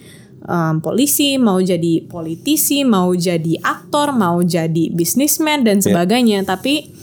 em, 0.46 0.82
polisi, 0.82 1.38
mau 1.38 1.58
jadi 1.58 2.04
politisi, 2.06 2.82
mau 2.82 3.14
jadi 3.14 3.58
aktor, 3.62 4.14
mau 4.14 4.42
jadi 4.42 4.90
bisnismen 4.92 5.62
dan 5.62 5.78
sebagainya. 5.80 6.42
Tapi 6.46 7.02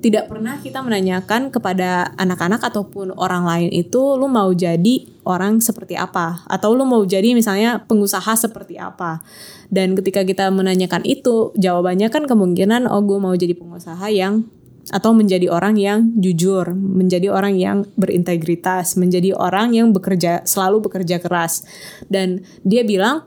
tidak 0.00 0.32
pernah 0.32 0.56
kita 0.56 0.80
menanyakan 0.80 1.52
kepada 1.52 2.16
anak-anak 2.16 2.64
ataupun 2.64 3.12
orang 3.20 3.44
lain 3.44 3.68
itu 3.68 4.16
lu 4.16 4.32
mau 4.32 4.48
jadi 4.48 5.04
orang 5.28 5.60
seperti 5.60 5.92
apa? 5.94 6.40
Atau 6.48 6.72
lu 6.72 6.88
mau 6.88 7.04
jadi 7.04 7.36
misalnya 7.36 7.84
pengusaha 7.84 8.32
seperti 8.32 8.80
apa? 8.80 9.20
Dan 9.68 9.92
ketika 9.92 10.24
kita 10.24 10.48
menanyakan 10.48 11.04
itu 11.04 11.52
jawabannya 11.60 12.08
kan 12.08 12.24
kemungkinan 12.24 12.88
oh 12.88 13.04
gue 13.04 13.18
mau 13.20 13.36
jadi 13.36 13.52
pengusaha 13.52 14.08
yang 14.08 14.48
atau 14.90 15.10
menjadi 15.10 15.46
orang 15.46 15.74
yang 15.74 16.10
jujur 16.14 16.70
menjadi 16.72 17.30
orang 17.30 17.54
yang 17.54 17.86
berintegritas 17.94 18.94
menjadi 18.94 19.32
orang 19.32 19.70
yang 19.70 19.90
bekerja 19.90 20.42
selalu 20.42 20.82
bekerja 20.82 21.16
keras 21.16 21.62
dan 22.06 22.42
dia 22.60 22.82
bilang 22.82 23.24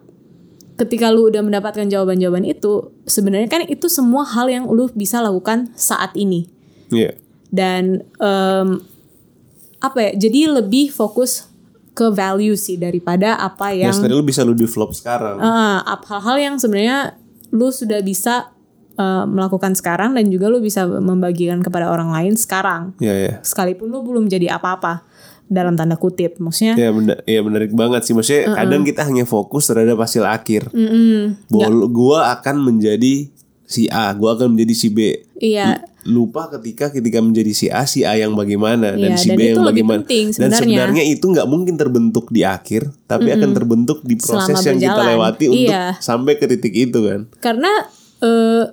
ketika 0.73 1.07
lu 1.07 1.27
udah 1.27 1.39
mendapatkan 1.39 1.85
jawaban-jawaban 1.85 2.43
itu 2.43 2.91
sebenarnya 3.03 3.47
kan 3.47 3.61
itu 3.63 3.87
semua 3.87 4.25
hal 4.25 4.47
yang 4.47 4.65
lu 4.65 4.89
bisa 4.91 5.19
lakukan 5.19 5.71
saat 5.73 6.11
ini 6.13 6.49
Iya. 6.89 7.15
dan 7.47 8.01
em, 8.17 8.83
apa 9.79 9.99
ya 9.99 10.11
jadi 10.19 10.51
lebih 10.53 10.89
fokus 10.89 11.47
ke 11.93 12.09
value 12.09 12.55
sih 12.55 12.75
daripada 12.75 13.35
apa 13.35 13.69
Ya, 13.69 13.87
yang 13.87 13.93
sebenarnya 13.93 14.17
lu 14.17 14.25
bisa 14.25 14.41
lu 14.41 14.53
develop 14.53 14.91
sekarang. 14.91 15.37
ap- 15.83 16.05
hal-hal 16.05 16.37
yang 16.41 16.55
sebenarnya 16.57 17.13
lu 17.49 17.69
sudah 17.69 18.01
bisa 18.01 18.49
eh, 18.93 19.25
melakukan 19.25 19.73
sekarang 19.73 20.13
dan 20.13 20.27
juga 20.27 20.47
lu 20.47 20.57
bisa 20.57 20.85
membagikan 20.85 21.59
kepada 21.59 21.87
orang 21.87 22.09
lain 22.09 22.33
sekarang 22.33 22.93
Iya 22.97 23.13
ya. 23.13 23.33
sekalipun 23.41 23.87
lu 23.87 24.01
belum 24.01 24.25
jadi 24.25 24.53
apa-apa 24.53 25.01
dalam 25.45 25.73
tanda 25.73 25.93
kutip 25.95 26.37
maksudnya 26.37 26.73
Ya 26.73 26.89
benar, 26.89 27.21
ya 27.23 27.39
menarik 27.39 27.71
banget 27.71 28.01
sih. 28.03 28.13
Maksudnya 28.13 28.53
kadang 28.55 28.81
kita 28.81 29.03
hanya 29.03 29.23
fokus 29.23 29.65
terhadap 29.65 29.97
hasil 29.97 30.23
akhir. 30.23 30.69
mm-mm, 30.69 31.49
lu- 31.49 31.87
gua 31.87 32.33
akan 32.33 32.63
menjadi 32.63 33.29
si 33.63 33.85
A, 33.87 34.09
gua 34.11 34.33
akan 34.33 34.53
menjadi 34.53 34.73
si 34.73 34.87
B. 34.89 34.99
iya 35.35 35.83
Lupa 36.03 36.51
ketika 36.51 36.91
ketika 36.91 37.19
menjadi 37.19 37.51
si 37.51 37.67
A, 37.67 37.85
si 37.85 38.03
A 38.03 38.11
yang 38.13 38.33
bagaimana 38.33 38.91
dan 38.91 39.13
Iya, 39.13 39.17
si 39.17 39.29
dan 39.29 39.37
B 39.37 39.41
yang 39.47 39.63
bagaimana. 39.63 40.03
penting 40.03 40.35
dan 40.35 40.51
sebenarnya. 40.51 41.03
itu 41.05 41.23
nggak 41.23 41.47
mungkin 41.47 41.75
terbentuk 41.75 42.27
di 42.27 42.43
akhir, 42.43 42.91
tapi 43.03 43.31
akan 43.31 43.49
terbentuk 43.53 44.03
di 44.03 44.15
proses 44.15 44.51
Selama 44.53 44.67
yang 44.67 44.79
kita 44.81 45.01
lewati 45.05 45.45
untuk 45.47 45.71
Iya. 45.71 45.95
sampai 45.97 46.35
ke 46.35 46.45
titik 46.45 46.73
itu 46.73 46.99
kan. 46.99 47.31
karena 47.37 47.71
eh, 48.19 48.63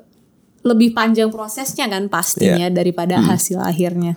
lebih 0.62 0.92
panjang 0.92 1.28
prosesnya 1.28 1.86
kan 1.86 2.06
pastinya 2.06 2.66
Iya. 2.66 2.72
daripada 2.72 3.16
hasil 3.18 3.58
akhirnya 3.58 4.16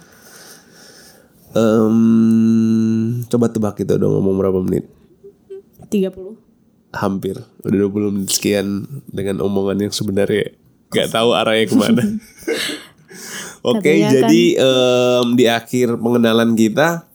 Em, 1.54 1.98
coba 3.28 3.46
tebak 3.46 3.78
itu 3.78 3.94
dong 3.94 4.10
ngomong 4.12 4.36
berapa 4.36 4.60
menit? 4.60 4.90
30 5.86 6.34
Hampir 6.92 7.38
udah 7.62 7.78
20 7.86 8.10
menit 8.12 8.30
sekian 8.32 8.86
dengan 9.06 9.38
omongan 9.40 9.78
yang 9.80 9.94
sebenarnya 9.94 10.54
nggak 10.90 11.10
tahu 11.10 11.30
arahnya 11.32 11.66
ke 11.66 11.76
mana. 11.76 12.04
Oke, 13.64 13.80
Katanya 13.86 14.02
kan- 14.04 14.14
jadi 14.20 14.44
em, 14.58 15.28
di 15.34 15.46
akhir 15.48 15.88
pengenalan 15.96 16.52
kita, 16.54 17.06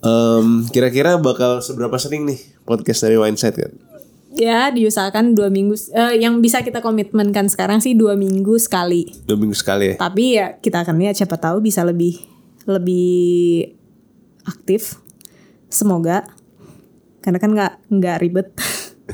em, 0.00 0.46
kira-kira 0.66 1.14
bakal 1.16 1.58
seberapa 1.58 1.94
sering 1.96 2.24
nih 2.24 2.38
podcast 2.62 3.02
dari 3.02 3.14
Wineside 3.16 3.56
kan? 3.56 3.72
Ya 4.36 4.68
diusahakan 4.68 5.32
dua 5.32 5.48
minggu 5.48 5.72
eh, 5.96 6.20
Yang 6.20 6.34
bisa 6.44 6.60
kita 6.60 6.84
komitmenkan 6.84 7.48
sekarang 7.48 7.80
sih 7.80 7.96
dua 7.96 8.14
minggu 8.14 8.60
sekali 8.60 9.08
Dua 9.24 9.40
minggu 9.40 9.56
sekali 9.56 9.92
ya. 9.92 9.94
Tapi 9.96 10.24
ya 10.36 10.46
kita 10.60 10.84
akan 10.84 11.00
lihat 11.00 11.16
siapa 11.16 11.40
tahu 11.40 11.64
bisa 11.64 11.80
lebih 11.82 12.20
Lebih 12.68 13.72
aktif 14.44 15.00
Semoga 15.72 16.28
Karena 17.24 17.40
kan 17.40 17.50
nggak 17.56 17.72
nggak 17.88 18.16
ribet 18.20 18.48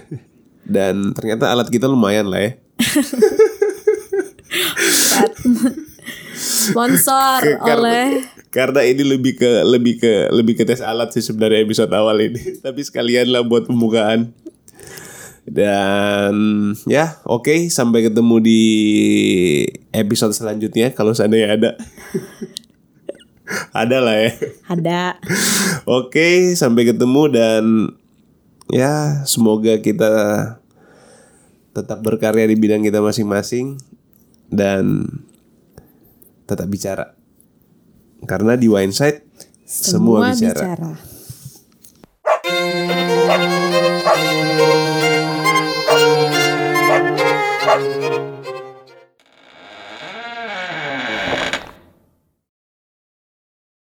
Dan 0.74 1.14
ternyata 1.14 1.50
alat 1.50 1.68
kita 1.68 1.90
lumayan 1.90 2.30
lah 2.30 2.38
ya. 2.38 2.50
Sponsor 6.32 7.40
Karena- 7.60 7.76
oleh 7.76 8.06
karena 8.52 8.84
ini 8.84 9.00
lebih 9.00 9.40
ke 9.40 9.64
lebih 9.64 9.96
ke 9.96 10.28
lebih 10.28 10.60
ke 10.60 10.68
tes 10.68 10.84
alat 10.84 11.08
sih 11.08 11.24
sebenarnya 11.24 11.64
episode 11.64 11.88
awal 11.96 12.20
ini. 12.20 12.36
Tapi 12.64 12.84
sekalian 12.84 13.32
lah 13.32 13.40
buat 13.40 13.64
pembukaan. 13.64 14.36
Dan 15.42 16.34
ya 16.86 17.18
oke 17.26 17.66
sampai 17.66 18.06
ketemu 18.06 18.36
di 18.38 18.62
episode 19.90 20.32
selanjutnya 20.32 20.94
kalau 20.94 21.12
seandainya 21.12 21.58
ada. 21.58 21.70
ada 23.82 23.98
lah 24.00 24.16
ya. 24.16 24.32
Ada 24.70 25.02
Oke 25.84 26.54
sampai 26.54 26.88
ketemu 26.88 27.22
dan 27.28 27.64
ya 28.70 29.24
semoga 29.28 29.76
kita 29.82 30.12
tetap 31.72 31.98
berkarya 32.04 32.46
di 32.48 32.56
bidang 32.56 32.84
kita 32.84 33.00
masing-masing 33.00 33.80
dan 34.52 35.08
tetap 36.44 36.68
bicara. 36.68 37.16
Karena 38.28 38.54
di 38.54 38.70
Wineside 38.70 39.24
semua, 39.66 40.30
bicara. 40.30 40.76
bicara. 40.76 41.11